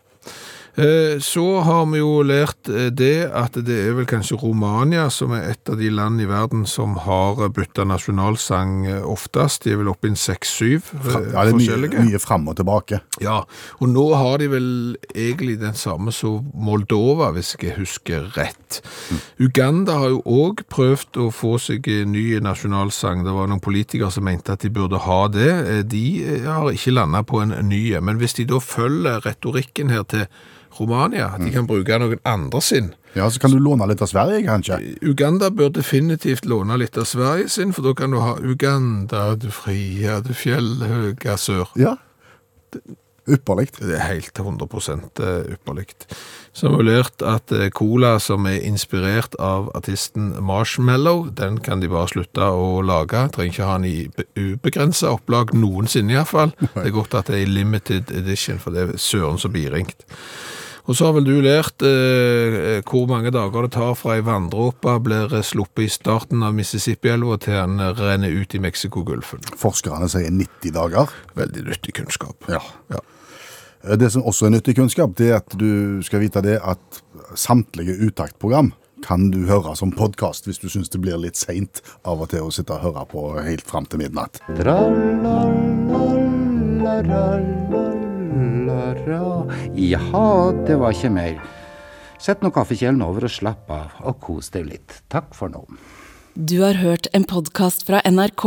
[0.75, 5.35] Eh, Så har vi jo lært eh, det at det er vel kanskje Romania som
[5.37, 9.67] er et av de land i verden som har bytta nasjonalsang eh, oftest.
[9.67, 11.99] De er vel oppe i en seks-syv Ja, forskjellige.
[12.01, 13.03] mye, mye fram og tilbake.
[13.21, 13.43] Ja,
[13.81, 14.71] og nå har de vel
[15.13, 18.81] egentlig den samme som Moldova, hvis jeg husker rett.
[19.45, 23.27] Uganda har jo òg prøvd å få seg en ny nasjonalsang.
[23.27, 25.53] Det var noen politikere som mente at de burde ha det.
[25.93, 26.05] De
[26.49, 27.83] har ikke landa på en ny.
[28.01, 30.25] Men hvis de da følger retorikken her til
[30.79, 34.09] Romania, at de kan bruke noen andre sin Ja, Så kan du låne litt av
[34.09, 34.79] Sverige, kanskje?
[35.03, 39.51] Uganda bør definitivt låne litt av Sverige sin, for da kan du ha Uganda, du
[39.53, 41.69] frie, du fjellhøga sør.
[41.77, 41.97] Ja.
[43.29, 43.69] Ypperlig.
[43.79, 44.67] Det er helt 100
[45.55, 45.85] ypperlig.
[46.83, 52.43] Lært at eh, cola som er inspirert av artisten Marshmallow, den kan de bare slutte
[52.51, 53.29] å lage.
[53.37, 56.51] Trenger ikke ha den i ubegrensa opplag noensinne iallfall.
[56.59, 60.03] Det er godt at det er i limited edition, for det er søren så biringt.
[60.91, 64.97] Og så har vel du lært eh, hvor mange dager det tar fra ei vanndråpe
[65.07, 69.45] blir sluppet i starten av Mississippi-elva til den renner ut i Mexicogolfen.
[69.61, 71.15] Forskerne sier 90 dager.
[71.39, 72.51] Veldig nyttig kunnskap.
[72.51, 72.63] Ja.
[72.91, 73.03] Ja.
[73.99, 77.03] Det som også er nyttig kunnskap, det er at du skal vite det at
[77.39, 78.73] samtlige uttaktprogram
[79.03, 82.47] kan du høre som podkast hvis du syns det blir litt seint av og til
[82.47, 84.39] å sitte og høre på helt fram til midnatt.
[89.77, 91.43] Jaha, det var ikke mer.
[92.23, 95.01] Sett nå kaffekjelen over og slapp av, og kos deg litt.
[95.11, 95.65] Takk for nå.
[96.39, 98.47] Du har hørt en podkast fra NRK.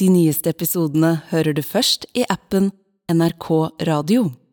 [0.00, 2.72] De nyeste episodene hører du først i appen
[3.12, 3.48] NRK
[3.86, 4.30] Radio.